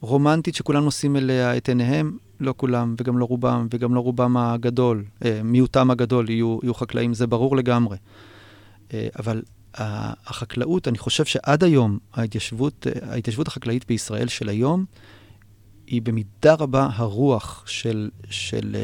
[0.00, 5.04] רומנטית שכולם נושאים אליה את עיניהם, לא כולם, וגם לא רובם, וגם לא רובם הגדול,
[5.24, 7.96] אה, מיעוטם הגדול יהיו, יהיו חקלאים, זה ברור לגמרי.
[8.94, 9.42] אה, אבל
[9.74, 14.84] החקלאות, אני חושב שעד היום, ההתיישבות, אה, ההתיישבות החקלאית בישראל של היום,
[15.86, 18.76] היא במידה רבה הרוח של, של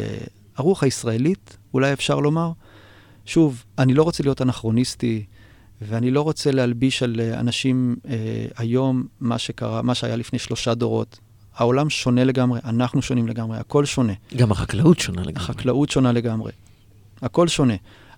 [0.57, 2.53] הרוח הישראלית, אולי אפשר לומר.
[3.27, 5.25] שוב, אני לא רוצה להיות אנכרוניסטי,
[5.87, 11.19] ואני לא רוצה להלביש על אנשים אה, היום מה שקרה, מה שהיה לפני שלושה דורות.
[11.55, 14.13] העולם שונה לגמרי, אנחנו שונים לגמרי, הכל שונה.
[14.37, 15.37] גם החקלאות שונה לגמרי.
[15.37, 16.53] החקלאות שונה לגמרי.
[17.23, 17.75] הכל שונה.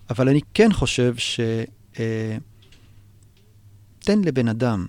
[0.09, 1.39] אבל אני כן חושב ש...
[1.99, 2.37] אה,
[3.99, 4.85] תן לבן אדם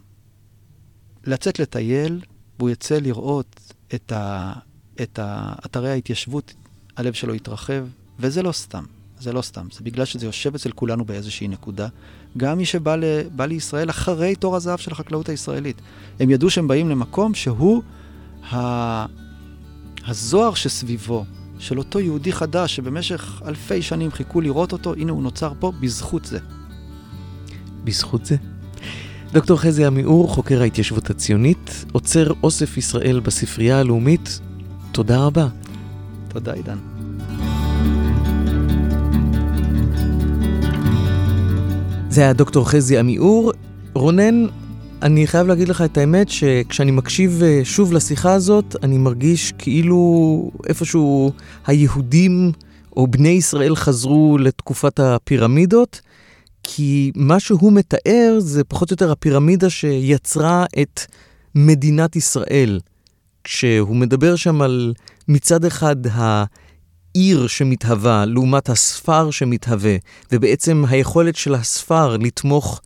[1.24, 2.20] לצאת לטייל,
[2.58, 4.52] והוא יצא לראות את, ה,
[5.02, 5.18] את
[5.66, 6.54] אתרי ההתיישבות,
[6.96, 7.86] הלב שלו יתרחב,
[8.18, 8.84] וזה לא סתם.
[9.20, 11.88] זה לא סתם, זה בגלל שזה יושב אצל כולנו באיזושהי נקודה.
[12.36, 13.04] גם מי שבא ל,
[13.38, 15.80] לישראל אחרי תור הזהב של החקלאות הישראלית.
[16.20, 17.82] הם ידעו שהם באים למקום שהוא
[20.06, 21.24] הזוהר שסביבו,
[21.58, 26.24] של אותו יהודי חדש שבמשך אלפי שנים חיכו לראות אותו, הנה הוא נוצר פה בזכות
[26.24, 26.38] זה.
[27.84, 28.36] בזכות זה?
[29.32, 34.40] דוקטור חזי עמיאור, חוקר ההתיישבות הציונית, עוצר אוסף ישראל בספרייה הלאומית,
[34.92, 35.48] תודה רבה.
[36.28, 36.95] תודה, עידן.
[42.16, 43.52] זה היה דוקטור חזי עמיאור.
[43.94, 44.46] רונן,
[45.02, 50.50] אני חייב להגיד לך את האמת שכשאני מקשיב אה, שוב לשיחה הזאת, אני מרגיש כאילו
[50.68, 51.32] איפשהו
[51.66, 52.52] היהודים
[52.96, 56.00] או בני ישראל חזרו לתקופת הפירמידות,
[56.62, 61.00] כי מה שהוא מתאר זה פחות או יותר הפירמידה שיצרה את
[61.54, 62.80] מדינת ישראל.
[63.44, 64.94] כשהוא מדבר שם על
[65.28, 65.96] מצד אחד
[67.16, 69.96] העיר שמתהווה לעומת הספר שמתהווה,
[70.32, 72.80] ובעצם היכולת של הספר לתמוך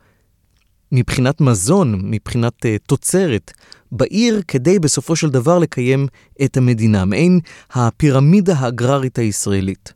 [0.91, 3.51] מבחינת מזון, מבחינת uh, תוצרת,
[3.91, 6.07] בעיר כדי בסופו של דבר לקיים
[6.45, 7.39] את המדינה, מעין
[7.71, 9.93] הפירמידה האגררית הישראלית.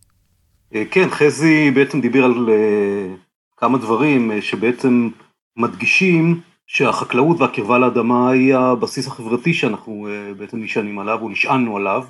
[0.75, 5.09] אה, כן, חזי בעצם דיבר על uh, כמה דברים שבעצם
[5.57, 10.07] מדגישים שהחקלאות והקרבה לאדמה היא הבסיס החברתי שאנחנו
[10.38, 12.03] בעצם נשענים עליו, או נשענו עליו,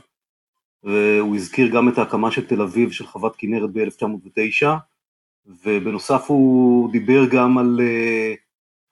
[0.85, 4.67] והוא הזכיר גם את ההקמה של תל אביב של חוות כנרת ב-1909,
[5.65, 8.45] ובנוסף הוא דיבר גם על uh,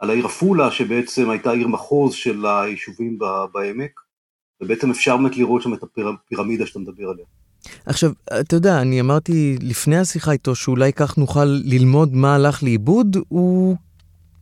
[0.04, 3.20] על העיר עפולה, שבעצם הייתה עיר מחוז של היישובים
[3.54, 4.00] בעמק,
[4.62, 7.26] ובעצם אפשר באמת לראות שם את הפירמידה שאתה מדבר עליה.
[7.86, 13.18] עכשיו, אתה יודע, אני אמרתי לפני השיחה איתו שאולי כך נוכל ללמוד מה הלך לאיבוד,
[13.28, 13.76] הוא,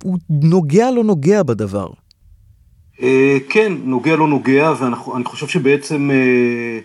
[0.03, 1.87] הוא נוגע לא נוגע בדבר.
[3.01, 6.79] אה, כן, נוגע לא נוגע, ואני חושב שבעצם אה,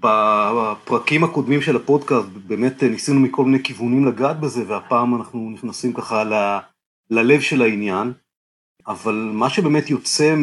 [0.00, 6.24] בפרקים הקודמים של הפודקאסט באמת ניסינו מכל מיני כיוונים לגעת בזה, והפעם אנחנו נכנסים ככה
[7.10, 8.12] ללב של העניין,
[8.86, 10.34] אבל מה שבאמת יוצא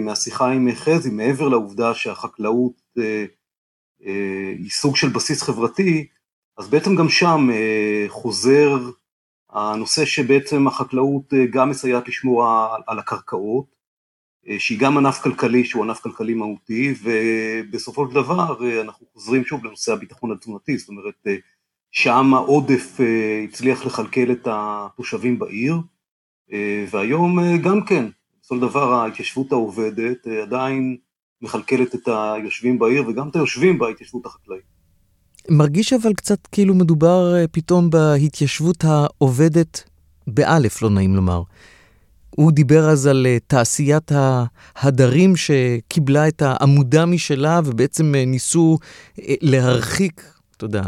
[0.00, 3.24] מהשיחה עם חזי, מעבר לעובדה שהחקלאות אה,
[4.06, 6.06] אה, היא סוג של בסיס חברתי,
[6.58, 8.78] אז בעצם גם שם אה, חוזר
[9.50, 12.46] הנושא שבעצם החקלאות אה, גם מסייעת לשמור
[12.86, 13.71] על הקרקעות, אה,
[14.58, 19.64] שהיא גם ענף כלכלי שהוא ענף כלכלי מהותי, ובסופו של דבר אה, אנחנו חוזרים שוב
[19.64, 21.36] לנושא הביטחון התזונתי, זאת אומרת אה,
[21.90, 25.76] שם העודף אה, הצליח לכלכל את התושבים בעיר,
[26.52, 28.06] אה, והיום אה, גם כן,
[28.40, 30.96] בסופו של דבר ההתיישבות העובדת אה, עדיין
[31.42, 34.62] מכלכלת את היושבים בעיר וגם את היושבים בהתיישבות החקלאית.
[35.48, 39.90] מרגיש אבל קצת כאילו מדובר פתאום בהתיישבות העובדת
[40.26, 41.42] באלף, לא נעים לומר.
[42.36, 44.12] הוא דיבר אז על תעשיית
[44.76, 48.78] ההדרים שקיבלה את העמודה משלה ובעצם ניסו
[49.18, 50.22] להרחיק,
[50.56, 50.82] אתה יודע,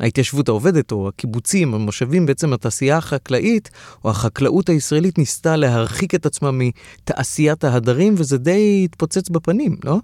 [0.00, 3.70] ההתיישבות העובדת או הקיבוצים, המושבים, בעצם התעשייה החקלאית
[4.04, 9.98] או החקלאות הישראלית ניסתה להרחיק את עצמה מתעשיית ההדרים, וזה די התפוצץ בפנים, לא?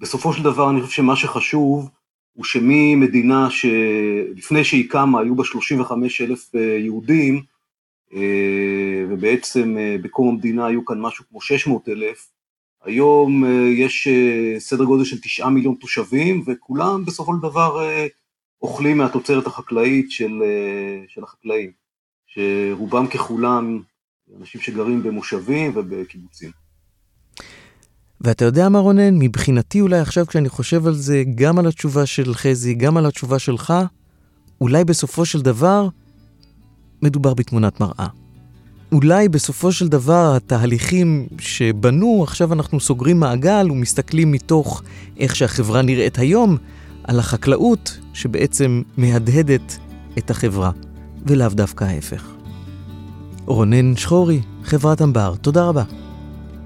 [0.00, 1.90] בסופו של דבר אני חושב שמה שחשוב
[2.32, 7.40] הוא שממדינה שלפני שהיא קמה היו בה 35 אלף אה, יהודים, אה,
[9.10, 12.30] ובעצם אה, בקום המדינה היו כאן משהו כמו 600 אלף,
[12.84, 13.44] היום
[13.76, 14.08] יש
[14.58, 17.80] סדר גודל של 9 מיליון תושבים, וכולם בסופו של דבר
[18.62, 21.70] אוכלים מהתוצרת החקלאית של, אה, של החקלאים,
[22.26, 23.80] שרובם ככולם
[24.40, 26.50] אנשים שגרים במושבים ובקיבוצים.
[28.20, 32.34] ואתה יודע מה רונן, מבחינתי אולי עכשיו כשאני חושב על זה, גם על התשובה של
[32.34, 33.72] חזי, גם על התשובה שלך,
[34.60, 35.88] אולי בסופו של דבר
[37.02, 38.06] מדובר בתמונת מראה.
[38.92, 44.82] אולי בסופו של דבר התהליכים שבנו, עכשיו אנחנו סוגרים מעגל ומסתכלים מתוך
[45.18, 46.56] איך שהחברה נראית היום,
[47.04, 49.78] על החקלאות שבעצם מהדהדת
[50.18, 50.70] את החברה,
[51.26, 52.24] ולאו דווקא ההפך.
[53.46, 55.82] רונן שחורי, חברת אמבר, תודה רבה.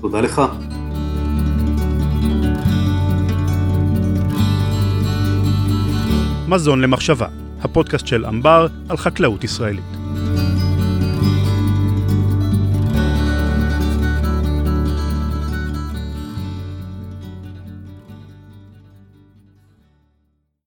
[0.01, 0.43] תודה לך.
[6.49, 7.27] מזון למחשבה,
[7.63, 9.94] הפודקאסט של אמבר על חקלאות ישראלית.
[10.15, 10.44] Thank you.